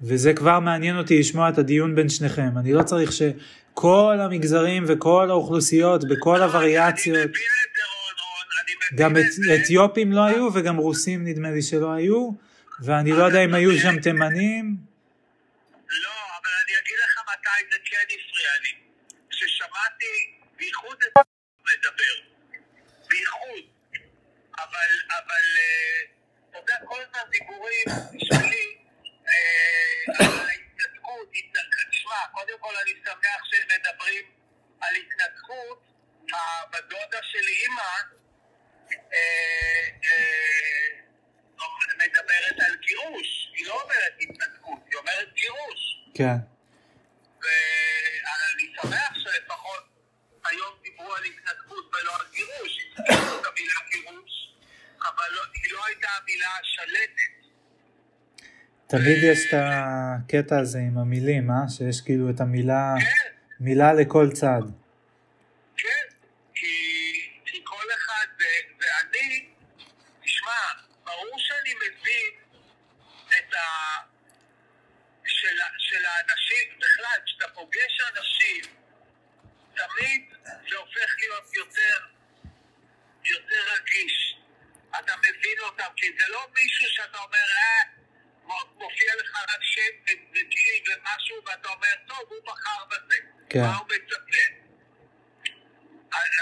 [0.00, 2.58] וזה כבר מעניין אותי לשמוע את הדיון בין שניכם.
[2.58, 7.30] אני לא צריך שכל המגזרים וכל האוכלוסיות, בכל הווריאציות,
[8.94, 9.16] גם.
[9.16, 9.22] את-
[9.64, 12.30] אתיופים לא היו וגם רוסים נדמה לי שלא היו,
[12.82, 14.76] ואני לא יודע אם היו שם תימנים.
[16.02, 18.72] לא, אבל אני אגיד לך מתי זה כן הפריע לי.
[19.30, 20.12] כששמעתי
[20.58, 21.12] בייחוד את
[21.68, 22.14] מדבר.
[23.10, 23.64] בייחוד.
[24.58, 25.67] אבל, אבל, אה,
[26.50, 27.86] אתה יודע, כל הזמן דיבורים
[29.28, 31.28] אה, על ההתנתקות.
[31.34, 34.24] התנ- תשמע, קודם כל אני שמח שמדברים
[34.80, 35.82] על התנתקות.
[36.32, 37.82] הבת דודה של אימא
[39.12, 39.18] אה,
[40.04, 40.88] אה,
[41.98, 43.48] מדברת על גירוש.
[43.54, 45.80] היא לא אומרת התנתקות, היא אומרת גירוש.
[46.14, 46.36] כן.
[47.42, 49.84] ואני שמח שלפחות
[50.44, 52.78] היום דיברו על התנתקות ולא על גירוש.
[52.92, 54.27] התנתקות המילה גירוש,
[55.08, 57.38] אבל לא, היא לא הייתה המילה השלטת.
[58.86, 61.68] תמיד יש את הקטע הזה עם המילים, אה?
[61.68, 64.62] שיש כאילו את המילה, כן, מילה לכל צד.
[65.76, 66.06] כן,
[66.54, 66.66] כי,
[67.46, 69.48] כי כל אחד, ו- ואני,
[70.24, 70.60] תשמע,
[71.04, 72.32] ברור שאני מבין
[73.38, 73.58] את ה...
[75.26, 78.74] של, של האנשים, בכלל, כשאתה פוגש אנשים,
[79.74, 80.22] תמיד
[80.70, 81.96] זה הופך להיות יותר,
[83.24, 84.38] יותר רגיש.
[84.98, 87.82] אתה מבין אותם, כי זה לא מישהו שאתה אומר, אה,
[88.74, 93.16] מופיע לך רק שם וגיל ומשהו, ואתה אומר, טוב, הוא בחר בזה.
[93.50, 93.60] כן.
[93.60, 94.68] מה הוא מצפה?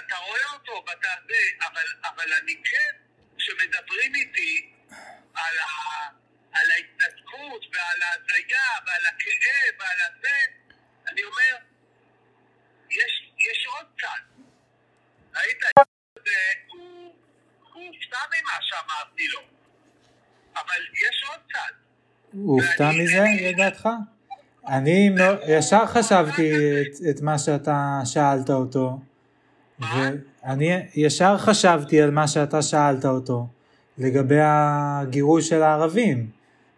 [0.06, 2.96] אתה רואה אותו ואתה זה, אבל, אבל אני כן,
[3.38, 4.72] כשמדברים איתי
[5.34, 6.08] על, ה,
[6.52, 10.38] על ההתנתקות ועל ההזיה ועל הכאב ועל הזה,
[11.08, 11.56] אני אומר,
[12.90, 14.20] יש, יש עוד צד.
[15.34, 15.58] ראית?
[16.26, 17.16] זה, הוא,
[17.72, 19.40] הוא הופתע ממה שאמרתי לו,
[20.54, 21.72] אבל יש עוד צד.
[22.32, 23.88] הוא הופתע מזה לדעתך?
[24.68, 26.52] אני לא- ישר חשבתי
[27.10, 28.98] את, מה שאתה שאלת אותו,
[29.78, 33.48] ואני ישר חשבתי על מה שאתה שאלת אותו,
[33.98, 36.30] לגבי הגירוש של הערבים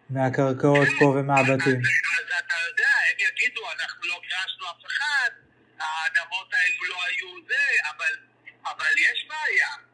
[0.09, 1.79] מהקרקעות פה ומהבתים.
[1.79, 5.29] אז אתה יודע, הם יגידו, אנחנו לא גירשנו אף אחד,
[5.79, 8.13] האדמות האלו לא היו זה, אבל,
[8.65, 9.88] אבל יש בעיה.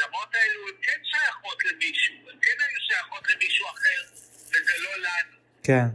[0.00, 4.02] האדמות האלו הן כן שייכות למישהו, הן כן היו שייכות למישהו אחר,
[4.48, 5.38] וזה לא לנו.
[5.62, 5.86] כן.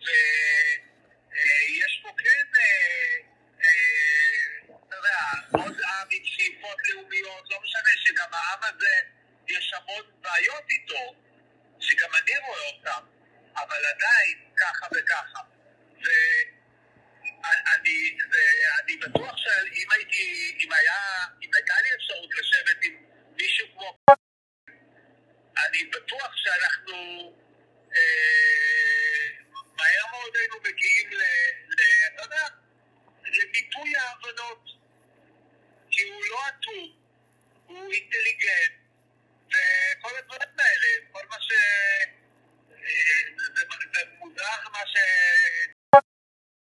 [0.00, 3.16] ויש פה כן, אה,
[3.64, 5.18] אה, אתה יודע,
[5.64, 8.96] עוד עם עם שאיפות לאומיות, לא משנה שגם העם הזה,
[9.48, 11.14] יש המון בעיות איתו,
[11.80, 13.06] שגם אני רואה אותם,
[13.56, 15.40] אבל עדיין ככה וככה.
[17.42, 18.16] ואני
[18.84, 22.96] אני בטוח שאם הייתי, אם היה, אם הייתה לי אפשרות לשבת עם
[23.36, 23.96] מישהו כמו...
[25.66, 26.96] אני בטוח שאנחנו
[27.96, 29.28] אה,
[29.76, 31.22] מהר מאוד היינו מגיעים ל...
[31.68, 31.80] ל
[32.14, 32.46] אתה יודע,
[33.24, 34.64] למיפוי ההבנות.
[35.90, 36.96] כי הוא לא אטום,
[37.66, 38.72] הוא אינטליגנט,
[39.46, 41.50] וכל הדברים האלה, כל מה ש...
[42.70, 43.64] אה, זה,
[43.94, 44.96] זה מוזר מה ש...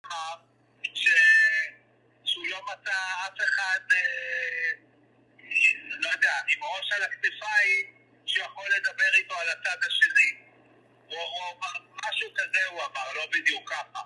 [0.05, 0.44] אמר,
[0.95, 1.07] ש...
[2.25, 4.71] שהוא לא מצא אף אחד, אה,
[5.89, 10.45] לא יודע, עם ראש על הכתפיים, שיכול לדבר איתו על הצד השני.
[11.07, 14.01] הוא, הוא אמר, משהו כזה הוא אמר, לא בדיוק ככה.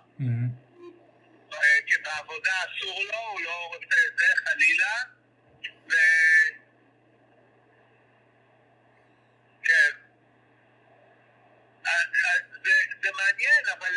[1.54, 4.94] אה, כי בעבודה אסור לו, הוא לא רוצה את זה חלילה,
[5.90, 5.94] ו...
[9.64, 9.92] כן.
[11.86, 11.92] אה,
[12.64, 12.72] זה,
[13.02, 13.94] זה מעניין, אבל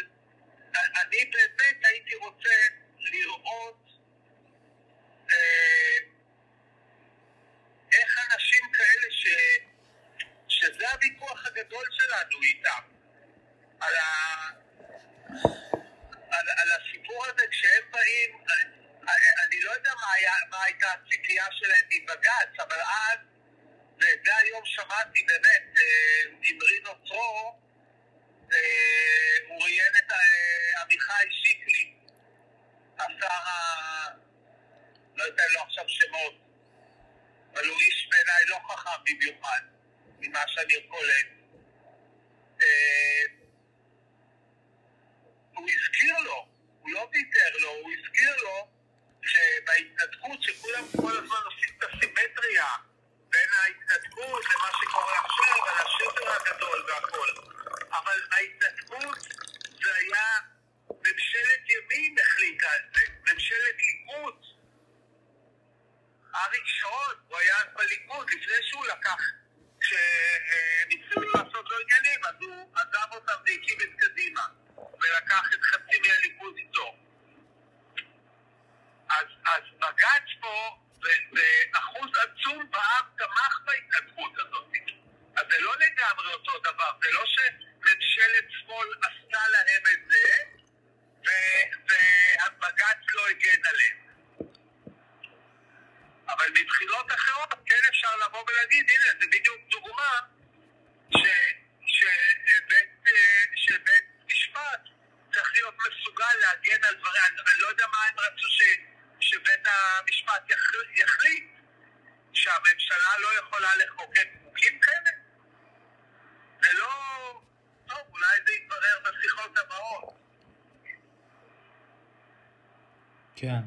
[123.42, 123.60] כן.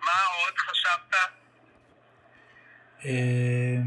[0.00, 1.14] מה עוד חשבת?
[3.04, 3.78] אה,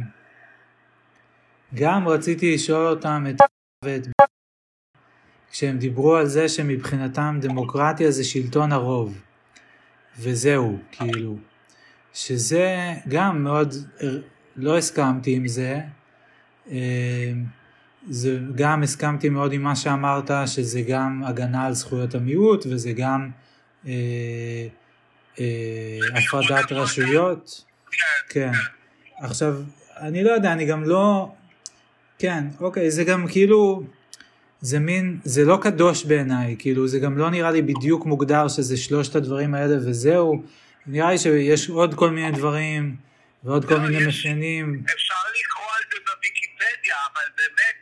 [1.73, 3.35] גם רציתי לשאול אותם את
[3.85, 4.07] ואת
[5.51, 9.21] כשהם דיברו על זה שמבחינתם דמוקרטיה זה שלטון הרוב
[10.17, 11.37] וזהו כאילו
[12.13, 13.73] שזה גם מאוד
[14.55, 15.81] לא הסכמתי עם זה
[16.71, 17.31] אה,
[18.09, 23.29] זה גם הסכמתי מאוד עם מה שאמרת שזה גם הגנה על זכויות המיעוט וזה גם
[23.87, 23.91] אה,
[25.39, 27.65] אה, הפרדת רשויות.
[28.29, 28.51] כן
[29.17, 29.55] עכשיו
[29.97, 31.31] אני לא יודע אני גם לא
[32.19, 33.83] כן, אוקיי, זה גם כאילו,
[34.61, 38.77] זה מין, זה לא קדוש בעיניי, כאילו זה גם לא נראה לי בדיוק מוגדר שזה
[38.77, 40.43] שלושת הדברים האלה וזהו,
[40.87, 42.95] נראה לי שיש עוד כל מיני דברים
[43.43, 44.83] ועוד כל מיני משנים.
[44.85, 47.74] אפשר לקרוא על זה בוויקיפדיה, אבל באמת...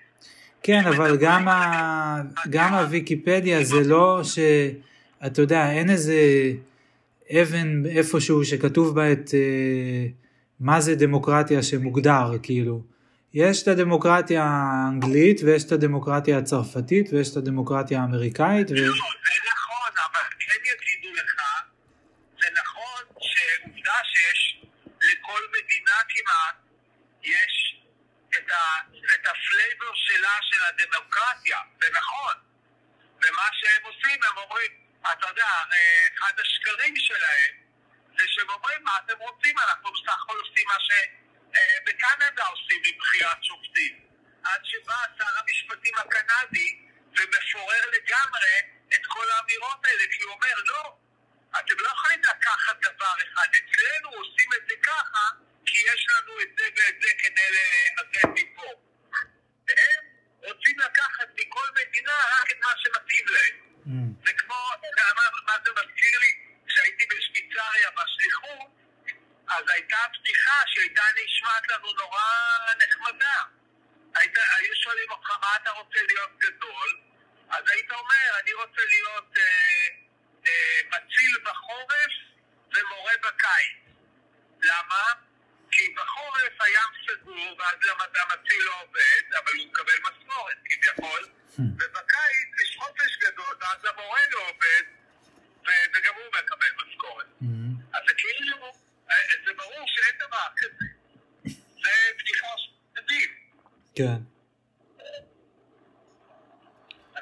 [0.64, 2.22] כן, אבל גם, ה...
[2.50, 4.40] גם הוויקיפדיה זה לא ש...
[5.26, 6.16] אתה יודע, אין איזה
[7.32, 10.08] אבן איפשהו שכתוב בה את אה,
[10.60, 12.82] מה זה דמוקרטיה שמוגדר, כאילו.
[13.34, 18.72] יש את הדמוקרטיה האנגלית ויש את הדמוקרטיה הצרפתית ויש את הדמוקרטיה האמריקאית.
[18.72, 18.76] ו...
[18.76, 18.90] לא, זה
[19.54, 21.36] נכון, אבל כן יגידו לך,
[22.40, 24.62] זה נכון שעובדה שיש
[24.98, 26.56] לכל מדינה כמעט,
[27.24, 27.82] יש
[28.30, 29.28] את, ה, את
[30.24, 32.36] שלה של הדמוקרטיה, זה נכון.
[33.24, 34.72] ומה שהם עושים, הם אומרים,
[35.12, 35.48] אתה יודע,
[36.18, 37.54] אחד השקרים שלהם
[38.20, 39.60] זה שהם אומרים, מה אתם רוצים?
[39.60, 44.00] אנחנו בסך הכל עושים מה שבקנדה עושים מבחירת שופטים.
[44.44, 46.80] עד שבא שר המשפטים הקנדי
[47.18, 48.56] ומפורר לגמרי
[48.96, 50.98] את כל האמירות האלה, כי הוא אומר, לא,
[51.60, 53.48] אתם לא יכולים לקחת דבר אחד.
[53.52, 55.30] אצלנו עושים את זה ככה,
[55.66, 58.72] כי יש לנו את זה ואת זה כדי לאזן מפה.
[59.68, 60.04] והם
[60.44, 63.56] רוצים לקחת מכל מדינה רק את מה שמתאים להם.
[63.86, 64.26] Mm.
[64.26, 66.32] זה כמו, אתה יודע מה, מה זה מזכיר לי?
[66.68, 68.68] כשהייתי בשוויצריה בשליחות,
[69.48, 72.24] אז הייתה בדיחה שהייתה נשמעת לנו נורא
[72.88, 73.42] נחמדה.
[74.16, 77.00] היית, היו שואלים אותך מה אתה רוצה להיות גדול,
[77.50, 79.88] אז היית אומר, אני רוצה להיות אה,
[80.48, 82.12] אה, מציל בחורף
[82.74, 83.78] ומורה בקיץ.
[84.64, 85.04] למה?
[85.72, 92.50] כי בחורף הים סגור ואז המ- המציל לא עובד, אבל הוא מקבל משכורת כביכול, ובקיץ
[92.64, 94.84] יש חופש גדול ואז המורה לא עובד
[95.68, 97.26] ו- וגם הוא מקבל משכורת.
[97.42, 97.46] Mm.
[97.98, 98.74] אז זה כאילו,
[99.12, 99.16] אה,
[99.46, 100.86] זה ברור שאין דבר כזה.
[101.84, 103.44] זה בדיחה של ילדים.
[104.08, 104.22] כן.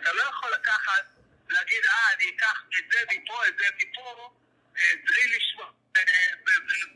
[0.02, 1.04] אתה לא יכול לקחת,
[1.50, 4.30] להגיד, אה, אני אקח את זה מפה, את זה מפה,
[4.78, 5.66] אה, בלי לשמוע,
[5.98, 6.02] אה,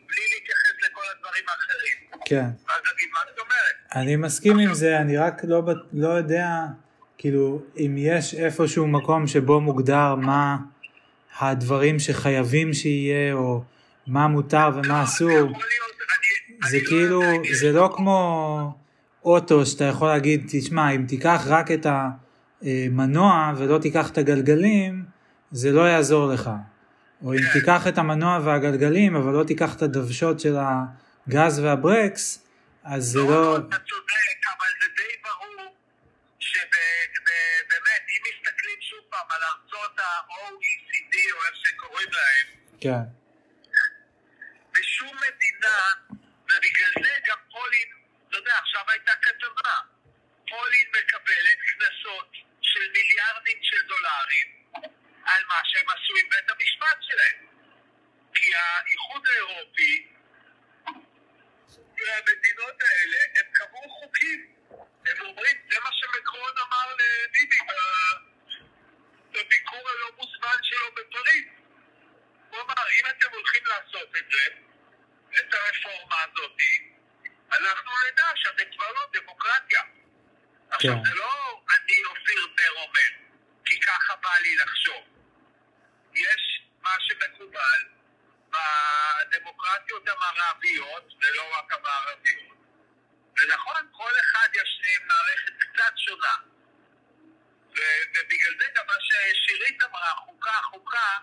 [0.08, 2.22] בלי להתייחס לכל הדברים האחרים.
[2.26, 2.46] כן.
[2.68, 3.76] ואז להגיד, מה זאת אומרת?
[3.96, 5.64] אני מסכים עם זה, אני רק לא,
[5.94, 6.48] לא יודע,
[7.18, 10.58] כאילו, אם יש איפשהו מקום שבו מוגדר מה
[11.40, 13.64] הדברים שחייבים שיהיה, או
[14.08, 15.60] מה מותר ומה לא, אסור,
[16.70, 17.22] זה לא כאילו,
[17.60, 18.85] זה לא כמו
[19.26, 25.06] אוטו שאתה יכול להגיד, תשמע, אם תיקח רק את המנוע ולא תיקח את הגלגלים,
[25.52, 26.50] זה לא יעזור לך.
[27.24, 27.60] או אם כן.
[27.60, 32.48] תיקח את המנוע והגלגלים, אבל לא תיקח את הדוושות של הגז והברקס,
[32.84, 33.58] אז זה לא...
[33.58, 35.76] אתה צודק, אבל זה די ברור
[36.40, 42.48] שבאמת, אם מסתכלים שוב פעם על ארצות ה-OECD, או איך שקוראים להם,
[42.82, 43.04] כן,
[44.74, 45.80] בשום מדינה,
[46.46, 47.90] ובגלל זה גם פולין,
[48.28, 49.76] אתה יודע, עכשיו הייתה כתבה,
[50.50, 53.58] פולין מקבלת קנסות של מיליארדים
[54.26, 54.48] דולרים
[55.26, 57.46] על מה שהם עשו עם בית המשפט שלהם.
[58.34, 60.08] כי האיחוד האירופי
[61.98, 64.56] והמדינות האלה, הם קבעו חוקים.
[65.06, 67.58] הם אומרים, זה מה שמקרון אמר לביבי
[69.32, 71.46] בביקור הלא מוזמן שלו בפריז.
[72.50, 74.46] הוא אמר, אם אתם הולכים לעשות את זה,
[75.40, 76.58] את הרפורמה הזאת,
[77.52, 79.82] אנחנו נדע שאתם כבר לא דמוקרטיה.
[80.70, 81.10] עכשיו, כן.
[81.10, 83.25] זה לא אני אופיר בר אומר,
[83.66, 85.04] כי ככה בא לי לחשוב.
[86.16, 87.82] יש מה שמקובל
[88.50, 92.58] בדמוקרטיות המערביות, ולא רק המערביות.
[93.38, 96.36] ונכון, כל אחד יש מערכת קצת שונה.
[97.78, 101.18] ו- ובגלל זה גם מה ששירית אמרה, חוקה, חוקה,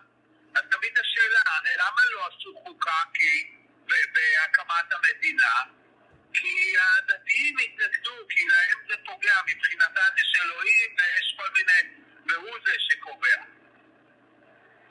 [0.54, 1.42] אז תמיד השאלה,
[1.76, 5.62] למה לא עשו חוקה כי בהקמת המדינה?
[6.34, 12.72] כי הדתיים התנגדו, כי להם זה פוגע, מבחינתם יש אלוהים ויש כל מיני, והוא זה
[12.78, 13.42] שקובע.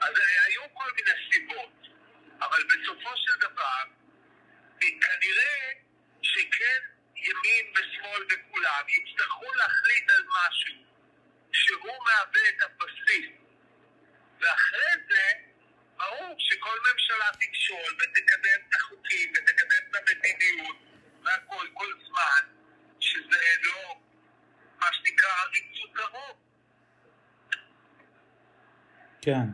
[0.01, 0.13] אז
[0.47, 1.87] היו כל מיני סיבות,
[2.39, 3.83] אבל בסופו של דבר,
[4.79, 5.71] כנראה
[6.21, 6.79] שכן
[7.15, 10.73] ימין ושמאל וכולם יצטרכו להחליט על משהו
[11.51, 13.31] שהוא מהווה את הבסיס.
[14.39, 15.31] ואחרי זה,
[15.97, 20.77] ברור שכל ממשלה תמשול ותקדם את החוקים ותקדם את המדיניות
[21.23, 22.53] והכל כל זמן,
[22.99, 23.95] שזה לא
[24.79, 26.50] מה שנקרא עריצות הרוב.
[29.21, 29.45] כן.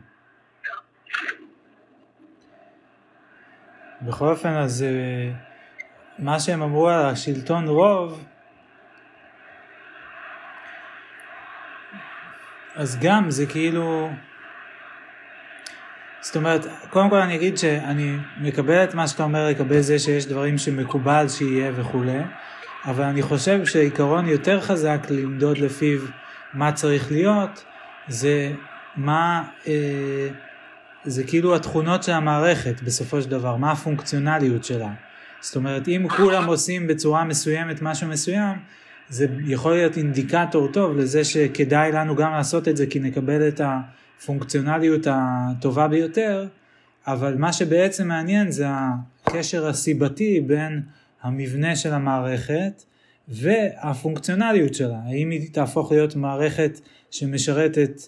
[4.02, 5.32] בכל אופן, אז אה,
[6.18, 8.24] מה שהם אמרו על השלטון רוב,
[12.74, 14.10] אז גם זה כאילו...
[16.20, 20.26] זאת אומרת, קודם כל אני אגיד שאני מקבל את מה שאתה אומר לגבי זה שיש
[20.26, 22.20] דברים שמקובל שיהיה וכולי,
[22.84, 26.00] אבל אני חושב שעיקרון יותר חזק למדוד לפיו
[26.52, 27.64] מה צריך להיות,
[28.08, 28.52] זה
[28.98, 30.28] מה, אה,
[31.04, 34.90] זה כאילו התכונות של המערכת בסופו של דבר, מה הפונקציונליות שלה.
[35.40, 38.56] זאת אומרת, אם כולם עושים בצורה מסוימת משהו מסוים,
[39.08, 43.60] זה יכול להיות אינדיקטור טוב לזה שכדאי לנו גם לעשות את זה כי נקבל את
[43.64, 46.46] הפונקציונליות הטובה ביותר,
[47.06, 48.66] אבל מה שבעצם מעניין זה
[49.26, 50.82] הקשר הסיבתי בין
[51.22, 52.82] המבנה של המערכת
[53.28, 54.98] והפונקציונליות שלה.
[55.06, 56.80] האם היא תהפוך להיות מערכת
[57.10, 58.00] שמשרתת,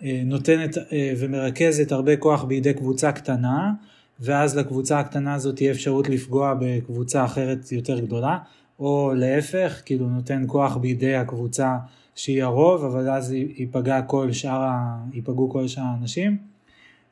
[0.00, 3.72] נותנת אה, ומרכזת הרבה כוח בידי קבוצה קטנה,
[4.20, 8.38] ואז לקבוצה הקטנה הזאת תהיה אפשרות לפגוע בקבוצה אחרת יותר גדולה,
[8.78, 11.76] או להפך, כאילו נותן כוח בידי הקבוצה
[12.14, 14.98] שהיא הרוב, אבל אז ייפגע כל שאר, ה...
[15.12, 16.38] ייפגעו כל שאר האנשים.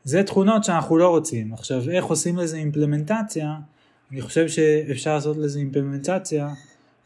[0.05, 1.53] זה תכונות שאנחנו לא רוצים.
[1.53, 3.55] עכשיו, איך עושים לזה אימפלמנטציה?
[4.13, 6.49] אני חושב שאפשר לעשות לזה אימפלמנטציה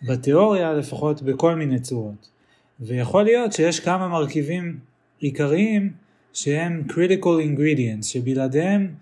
[0.02, 2.30] בתיאוריה, לפחות בכל מיני צורות.
[2.80, 4.78] ויכול להיות שיש כמה מרכיבים
[5.20, 5.92] עיקריים
[6.32, 8.94] שהם critical ingredients, שבלעדיהם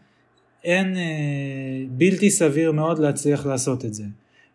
[0.64, 4.04] אין, אה, בלתי סביר מאוד להצליח לעשות את זה.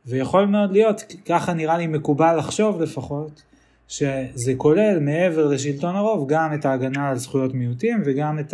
[0.06, 3.44] ויכול מאוד להיות, ככה נראה לי מקובל לחשוב לפחות,
[3.88, 8.54] שזה כולל מעבר לשלטון הרוב גם את ההגנה על זכויות מיעוטים וגם את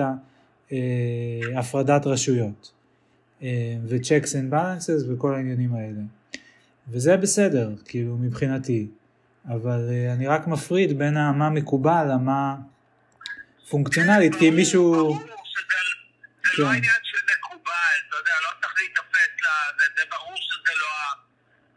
[0.71, 1.61] אה,
[2.05, 2.71] רשויות
[3.43, 6.01] אה, ו-checks and balances וכל העניינים האלה.
[6.89, 8.87] וזה בסדר, כאילו מבחינתי,
[9.47, 12.55] אבל אה, אני רק מפריד בין מה מקובל למה
[13.69, 14.93] פונקציונלית, כי מישהו...
[14.93, 15.77] ברור שזה
[16.57, 16.75] לא כן.
[16.77, 20.89] עניין של מקובל, אתה יודע, לא צריך להיתפס לזה, זה ברור שזה לא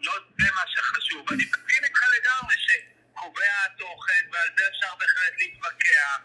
[0.03, 1.27] לא זה מה שחשוב.
[1.33, 6.19] אני מסכים איתך לגמרי שקובע התוכן, ועל זה אפשר בהחלט להתווכח.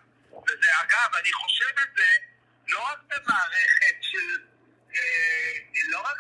[0.47, 2.09] וזה, אגב, אני חושב את זה
[2.67, 4.27] לא רק במערכת של...
[4.95, 5.53] אה,
[5.89, 6.16] לא רק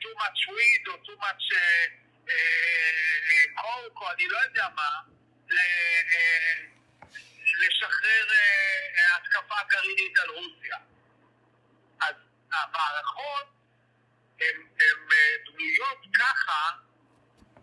[0.00, 1.86] too much weed או too much אה,
[2.28, 4.90] אה, coke או אני לא יודע מה,
[5.52, 6.60] אה,
[7.60, 10.76] לשחרר אה, התקפה גרעינית על רוסיה.
[12.00, 12.14] אז
[12.52, 13.46] המערכות
[14.40, 14.86] הן אה,
[15.46, 16.70] בנויות ככה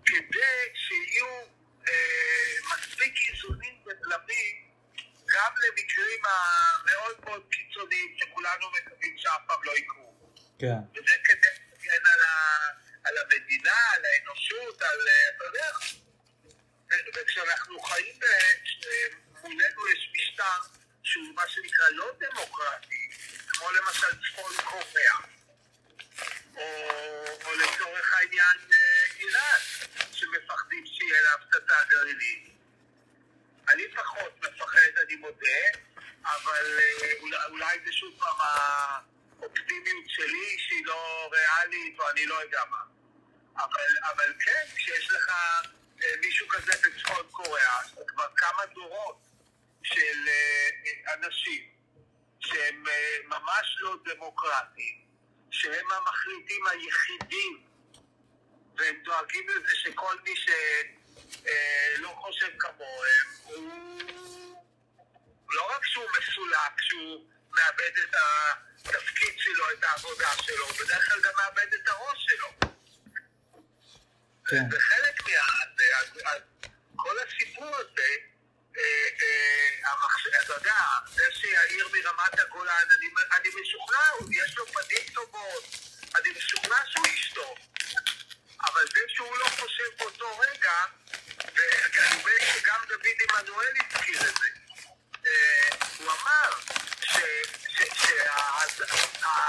[0.05, 1.41] כדי שיהיו
[1.87, 4.67] אה, מספיק איזונים ובלמים
[5.33, 10.33] גם למקרים המאוד מאוד קיצוניים שכולנו מקווים שאף פעם לא יקרו.
[10.59, 11.47] כן, וזה כדי
[11.87, 12.69] להגן על, ה-
[13.03, 15.69] על המדינה, על האנושות, על, אה, אתה יודע,
[17.15, 18.19] וכשאנחנו חיים,
[19.43, 23.09] מולנו יש משטר שהוא מה שנקרא לא דמוקרטי,
[23.47, 25.17] כמו למשל צפון קוריאה,
[26.55, 26.63] או,
[27.45, 29.59] או לצורך העניין אה, איראן,
[30.11, 32.47] שמפחדים שיהיה לה הפצצה גרעינית.
[33.69, 35.59] אני פחות מפחד, אני מודה,
[36.23, 42.35] אבל אה, אולי, אולי זה שוב פעם האופטימיות שלי שהיא לא ריאלית, או אני לא
[42.41, 42.81] יודע מה.
[43.55, 49.27] אבל, אבל כן, כשיש לך אה, מישהו כזה בצפון קוריאה, כבר כמה דורות
[49.93, 51.69] של אה, אה, אנשים
[52.39, 55.01] שהם אה, ממש לא דמוקרטיים,
[55.51, 57.63] שהם המחליטים היחידים,
[58.77, 63.71] והם דואגים לזה שכל מי שלא חושב כמוהם, הוא
[65.49, 68.15] לא רק שהוא מסולק, שהוא מאבד את
[68.89, 72.49] התפקיד שלו, את העבודה שלו, בדרך כלל גם מאבד את הראש שלו.
[74.47, 74.63] כן.
[74.71, 76.41] וחלק מהזה, אז, אז
[76.95, 78.09] כל הסיפור הזה,
[78.77, 80.27] אה, אה, המחש...
[80.41, 80.75] אתה יודע,
[81.13, 83.07] זה שיאיר מרמת הגולן, אני,
[83.37, 83.99] אני משוכנע,
[84.31, 85.63] יש לו פנים טובות,
[86.15, 87.57] אני משוכנע שהוא איש טוב,
[88.65, 90.73] אבל זה שהוא לא חושב באותו רגע,
[91.55, 94.47] ונדמה לי שגם דוד עמנואל הזכיר את זה,
[95.25, 96.49] אה, הוא אמר
[97.01, 97.96] שהדבר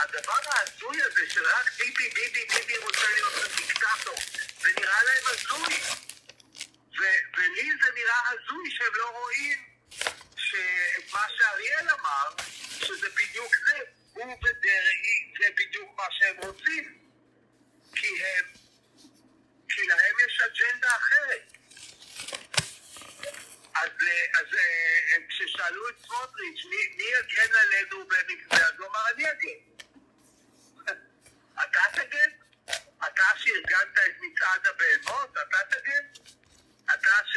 [0.02, 4.16] הדבר ההזוי הזה של רק ביבי, ביבי, ביבי רוצה להיות דיקטטור,
[4.60, 5.74] זה נראה להם הזוי.
[7.36, 9.64] ולי זה נראה הזוי שהם לא רואים
[10.36, 13.78] שאת מה שאריאל אמר, שזה בדיוק זה.
[14.12, 16.98] הוא ודרעי זה בדיוק מה שהם רוצים.
[17.94, 18.44] כי הם,
[19.68, 21.52] כי להם יש אג'נדה אחרת.
[23.74, 23.90] אז,
[24.34, 29.77] אז אה, כששאלו את סמוטריץ' מי, מי יגן עלינו במקרה, אז הוא אמר אני אגן.
[31.62, 32.30] אתה תגן?
[33.06, 36.22] אתה שארגנת את מצעד הבהמות, אתה תגן?
[36.94, 37.36] אתה ש...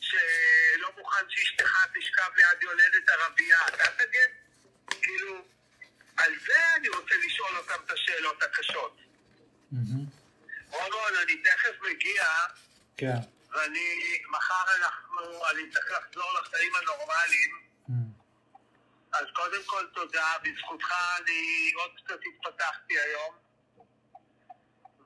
[0.00, 4.30] שלא מוכן שאשתך תשכב ליד יולדת ערבייה, אתה תגן?
[5.02, 5.44] כאילו,
[6.16, 8.96] על זה אני רוצה לשאול אותם את השאלות הקשות.
[9.72, 10.06] מהמם.
[10.70, 12.24] רון, אני תכף מגיע,
[12.96, 13.16] כן.
[13.50, 17.50] ואני, מחר אנחנו, אני צריך לחזור לחיים הנורמליים,
[17.88, 18.10] מהמם.
[19.12, 23.45] אז קודם כל תודה, בזכותך אני עוד קצת התפתחתי היום,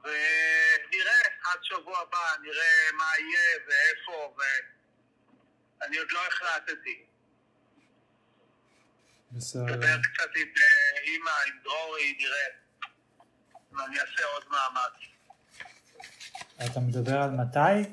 [0.02, 4.36] ונראה עד שבוע הבא, נראה מה יהיה ואיפה,
[5.80, 7.04] ואני עוד לא החלטתי.
[9.32, 9.62] בסדר.
[9.62, 12.46] נדבר קצת עם אה, אימא, עם דרורי, נראה.
[13.72, 15.10] ואני אעשה עוד מאמץ.
[16.70, 17.90] אתה מדבר על מתי?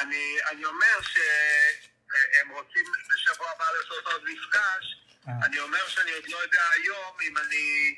[0.00, 5.32] אני, אני אומר שהם רוצים בשבוע הבא לעשות עוד מפגש, אה.
[5.46, 7.94] אני אומר שאני עוד לא יודע היום אם אני,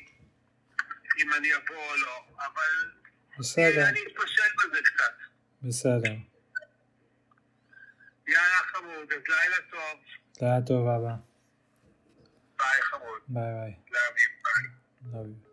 [1.19, 2.91] אם אני אבוא או לא, אבל
[3.39, 3.89] בסדר.
[3.89, 5.13] אני אתפשט בזה קצת.
[5.61, 6.13] בסדר.
[8.27, 9.99] יאללה חמוד, אז לילה טוב,
[10.41, 11.15] לילה טוב אבא.
[12.57, 13.73] ביי חמוד, ביי ביי.
[13.91, 14.79] יאללה ביי.
[15.13, 15.48] You.